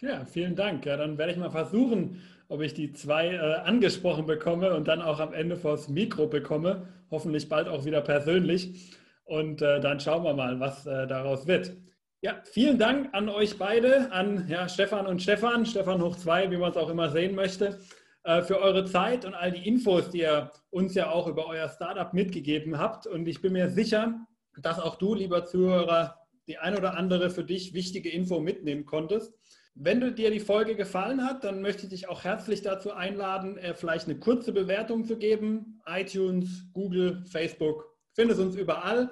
Ja, 0.00 0.24
vielen 0.24 0.56
Dank. 0.56 0.84
Ja, 0.84 0.96
dann 0.96 1.16
werde 1.16 1.32
ich 1.32 1.38
mal 1.38 1.50
versuchen, 1.50 2.20
ob 2.48 2.60
ich 2.60 2.74
die 2.74 2.92
zwei 2.92 3.28
äh, 3.28 3.38
angesprochen 3.38 4.26
bekomme 4.26 4.74
und 4.74 4.88
dann 4.88 5.00
auch 5.00 5.20
am 5.20 5.32
Ende 5.32 5.56
vors 5.56 5.88
Mikro 5.88 6.26
bekomme. 6.26 6.88
Hoffentlich 7.10 7.48
bald 7.48 7.68
auch 7.68 7.84
wieder 7.84 8.02
persönlich. 8.02 8.94
Und 9.24 9.62
äh, 9.62 9.80
dann 9.80 9.98
schauen 9.98 10.24
wir 10.24 10.34
mal, 10.34 10.60
was 10.60 10.86
äh, 10.86 11.06
daraus 11.06 11.46
wird. 11.46 11.76
Ja, 12.20 12.40
vielen 12.44 12.78
Dank 12.78 13.08
an 13.12 13.28
euch 13.28 13.58
beide, 13.58 14.10
an 14.12 14.46
ja, 14.48 14.68
Stefan 14.68 15.06
und 15.06 15.22
Stefan, 15.22 15.66
Stefan 15.66 16.02
hoch 16.02 16.16
zwei, 16.16 16.50
wie 16.50 16.56
man 16.56 16.70
es 16.70 16.76
auch 16.76 16.88
immer 16.88 17.10
sehen 17.10 17.34
möchte, 17.34 17.78
äh, 18.24 18.42
für 18.42 18.60
eure 18.60 18.84
Zeit 18.84 19.24
und 19.24 19.34
all 19.34 19.52
die 19.52 19.66
Infos, 19.66 20.10
die 20.10 20.20
ihr 20.20 20.50
uns 20.70 20.94
ja 20.94 21.10
auch 21.10 21.26
über 21.26 21.46
euer 21.46 21.68
Startup 21.68 22.12
mitgegeben 22.12 22.78
habt. 22.78 23.06
Und 23.06 23.26
ich 23.28 23.40
bin 23.40 23.52
mir 23.52 23.70
sicher, 23.70 24.26
dass 24.60 24.78
auch 24.78 24.96
du, 24.96 25.14
lieber 25.14 25.44
Zuhörer, 25.44 26.25
die 26.46 26.58
ein 26.58 26.76
oder 26.76 26.96
andere 26.96 27.30
für 27.30 27.44
dich 27.44 27.74
wichtige 27.74 28.10
Info 28.10 28.40
mitnehmen 28.40 28.86
konntest. 28.86 29.34
Wenn 29.74 30.00
du 30.00 30.10
dir 30.10 30.30
die 30.30 30.40
Folge 30.40 30.74
gefallen 30.74 31.22
hat, 31.22 31.44
dann 31.44 31.60
möchte 31.60 31.82
ich 31.82 31.90
dich 31.90 32.08
auch 32.08 32.24
herzlich 32.24 32.62
dazu 32.62 32.92
einladen, 32.92 33.58
äh, 33.58 33.74
vielleicht 33.74 34.06
eine 34.06 34.18
kurze 34.18 34.52
Bewertung 34.52 35.04
zu 35.04 35.18
geben. 35.18 35.82
iTunes, 35.86 36.64
Google, 36.72 37.24
Facebook, 37.26 37.84
findest 38.14 38.40
uns 38.40 38.56
überall. 38.56 39.10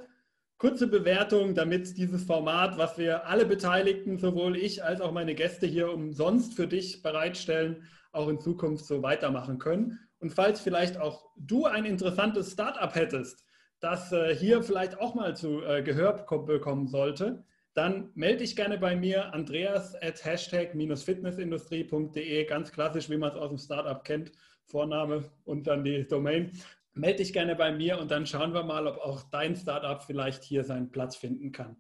Kurze 0.57 0.87
Bewertung, 0.87 1.55
damit 1.55 1.99
dieses 1.99 2.25
Format, 2.25 2.79
was 2.79 2.97
wir 2.97 3.27
alle 3.27 3.45
Beteiligten, 3.45 4.19
sowohl 4.19 4.57
ich 4.57 4.83
als 4.83 5.03
auch 5.03 5.13
meine 5.13 5.35
Gäste 5.35 5.67
hier 5.67 5.93
umsonst 5.93 6.55
für 6.55 6.67
dich 6.67 7.03
bereitstellen, 7.03 7.83
auch 8.13 8.29
in 8.29 8.41
Zukunft 8.41 8.87
so 8.87 9.03
weitermachen 9.03 9.59
können. 9.59 9.99
Und 10.21 10.31
falls 10.31 10.61
vielleicht 10.61 10.97
auch 10.97 11.27
du 11.37 11.67
ein 11.67 11.85
interessantes 11.85 12.53
Startup 12.53 12.95
hättest, 12.95 13.45
das 13.85 14.11
äh, 14.13 14.35
hier 14.35 14.63
vielleicht 14.63 14.99
auch 14.99 15.15
mal 15.15 15.37
zu 15.37 15.63
äh, 15.63 15.83
Gehör 15.83 16.25
bekommen 16.47 16.89
sollte, 16.89 17.45
dann 17.75 18.11
melde 18.15 18.39
dich 18.39 18.57
gerne 18.57 18.79
bei 18.79 18.97
mir, 18.97 19.35
Andreas 19.35 19.95
at 20.01 20.25
hashtag-fitnessindustrie.de, 20.25 22.47
ganz 22.47 22.73
klassisch, 22.73 23.11
wie 23.11 23.19
man 23.19 23.33
es 23.33 23.37
aus 23.37 23.51
dem 23.51 23.59
Startup 23.59 24.03
kennt, 24.03 24.33
Vorname 24.65 25.31
und 25.45 25.67
dann 25.67 25.85
die 25.85 26.09
Domain. 26.09 26.53
Melde 26.95 27.19
dich 27.19 27.35
gerne 27.35 27.57
bei 27.57 27.73
mir 27.73 27.99
und 27.99 28.11
dann 28.11 28.27
schauen 28.27 28.55
wir 28.55 28.63
mal, 28.63 28.87
ob 28.87 28.97
auch 28.99 29.23
dein 29.25 29.55
Startup 29.55 30.03
vielleicht 30.03 30.45
hier 30.45 30.65
seinen 30.65 30.91
Platz 30.91 31.17
finden 31.17 31.53
kann. 31.53 31.77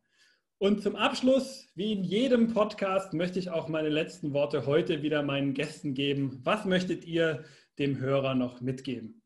Und 0.59 0.83
zum 0.83 0.97
Abschluss, 0.97 1.71
wie 1.75 1.93
in 1.93 2.05
jedem 2.05 2.53
Podcast, 2.53 3.14
möchte 3.14 3.38
ich 3.38 3.49
auch 3.51 3.69
meine 3.69 3.88
letzten 3.88 4.35
Worte 4.35 4.67
heute 4.67 5.01
wieder 5.03 5.23
meinen 5.23 5.55
Gästen 5.55 5.95
geben. 5.95 6.43
Was 6.45 6.67
möchtet 6.67 7.07
ihr 7.07 7.45
dem 7.79 7.99
Hörer 7.99 8.35
noch 8.35 8.61
mitgeben? 8.61 9.23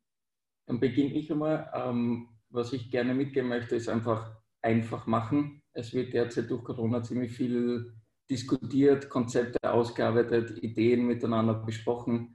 Dann 0.67 0.79
beginne 0.79 1.14
ich 1.14 1.33
einmal. 1.33 1.69
Ähm, 1.75 2.29
was 2.51 2.73
ich 2.73 2.91
gerne 2.91 3.15
mitgeben 3.15 3.49
möchte, 3.49 3.77
ist 3.77 3.89
einfach 3.89 4.33
einfach 4.63 5.07
machen 5.07 5.63
es 5.79 5.95
wird 5.95 6.13
derzeit 6.13 6.51
durch 6.51 6.65
Corona 6.65 7.05
ziemlich 7.05 7.31
viel 7.31 7.95
diskutiert, 8.29 9.09
Konzepte 9.09 9.73
ausgearbeitet, 9.73 10.61
Ideen 10.61 11.07
miteinander 11.07 11.55
besprochen. 11.55 12.35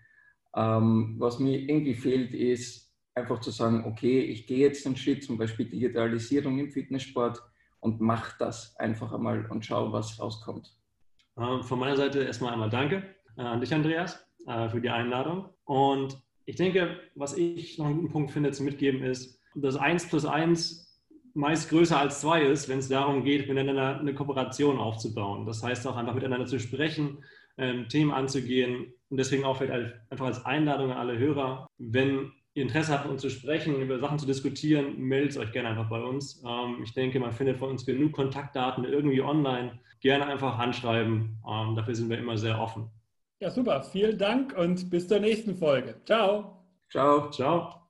Ähm, 0.56 1.16
was 1.20 1.40
mir 1.40 1.60
irgendwie 1.60 1.94
fehlt, 1.94 2.34
ist 2.34 2.96
einfach 3.16 3.42
zu 3.42 3.52
sagen, 3.52 3.84
okay, 3.86 4.22
ich 4.22 4.48
gehe 4.48 4.60
jetzt 4.60 4.86
einen 4.86 4.96
Schritt, 4.96 5.26
zum 5.26 5.38
Beispiel 5.38 5.70
Digitalisierung 5.70 6.58
im 6.58 6.72
Fitnesssport 6.72 7.44
und 7.82 8.00
mache 8.00 8.34
das 8.40 8.78
einfach 8.78 9.12
einmal 9.12 9.46
und 9.48 9.66
schaue, 9.66 9.92
was 9.92 10.20
rauskommt. 10.22 10.74
Ähm, 11.38 11.64
von 11.64 11.80
meiner 11.80 11.98
Seite 11.98 12.24
erstmal 12.24 12.54
einmal 12.54 12.70
danke 12.70 13.04
äh, 13.38 13.42
an 13.42 13.60
dich, 13.60 13.74
Andreas, 13.74 14.26
äh, 14.48 14.70
für 14.70 14.80
die 14.80 14.90
Einladung. 14.90 15.50
Und 15.66 16.18
ich 16.46 16.56
denke, 16.56 16.98
was 17.16 17.36
ich 17.36 17.78
noch 17.78 17.88
einen 17.88 17.98
guten 17.98 18.14
Punkt 18.14 18.32
finde 18.32 18.52
zu 18.52 18.64
mitgeben 18.64 19.04
ist, 19.04 19.43
das 19.56 19.76
1 19.76 20.10
plus 20.10 20.26
1 20.26 21.02
meist 21.34 21.70
größer 21.70 22.00
als 22.00 22.22
zwei 22.22 22.44
ist, 22.44 22.70
wenn 22.70 22.80
es 22.80 22.90
darum 22.90 23.24
geht, 23.24 23.48
miteinander 23.48 24.00
eine 24.00 24.14
Kooperation 24.14 24.78
aufzubauen. 24.78 25.46
Das 25.46 25.64
heißt 25.64 25.88
auch 25.88 25.98
einfach 25.98 26.14
miteinander 26.14 26.46
zu 26.46 26.60
sprechen, 26.60 27.24
ähm, 27.58 27.88
Themen 27.88 28.12
anzugehen 28.12 28.94
und 29.10 29.18
deswegen 29.18 29.44
auch 29.44 29.58
vielleicht 29.58 29.96
einfach 30.10 30.28
als 30.28 30.46
Einladung 30.46 30.92
an 30.92 30.98
alle 30.98 31.18
Hörer, 31.18 31.68
wenn 31.78 32.32
ihr 32.54 32.64
Interesse 32.64 32.94
habt, 32.94 33.08
uns 33.08 33.22
zu 33.22 33.30
sprechen, 33.30 33.82
über 33.82 34.00
Sachen 34.00 34.20
zu 34.20 34.26
diskutieren, 34.26 34.98
meldet 35.00 35.38
euch 35.38 35.52
gerne 35.52 35.70
einfach 35.70 35.90
bei 35.90 36.02
uns. 36.02 36.44
Ähm, 36.48 36.82
ich 36.84 36.94
denke, 36.94 37.20
man 37.20 37.32
findet 37.32 37.58
von 37.58 37.70
uns 37.70 37.86
genug 37.86 38.14
Kontaktdaten 38.14 38.84
irgendwie 38.84 39.22
online. 39.22 39.80
Gerne 40.02 40.28
einfach 40.28 40.60
anschreiben. 40.60 41.42
Ähm, 41.50 41.76
dafür 41.76 41.96
sind 41.96 42.10
wir 42.10 42.20
immer 42.20 42.38
sehr 42.38 42.60
offen. 42.60 42.90
Ja, 43.40 43.50
super. 43.50 43.82
Vielen 43.84 44.18
Dank 44.18 44.56
und 44.58 44.90
bis 44.90 45.08
zur 45.08 45.20
nächsten 45.20 45.56
Folge. 45.56 45.96
Ciao. 46.06 46.64
Ciao. 46.90 47.30
Ciao. 47.32 47.82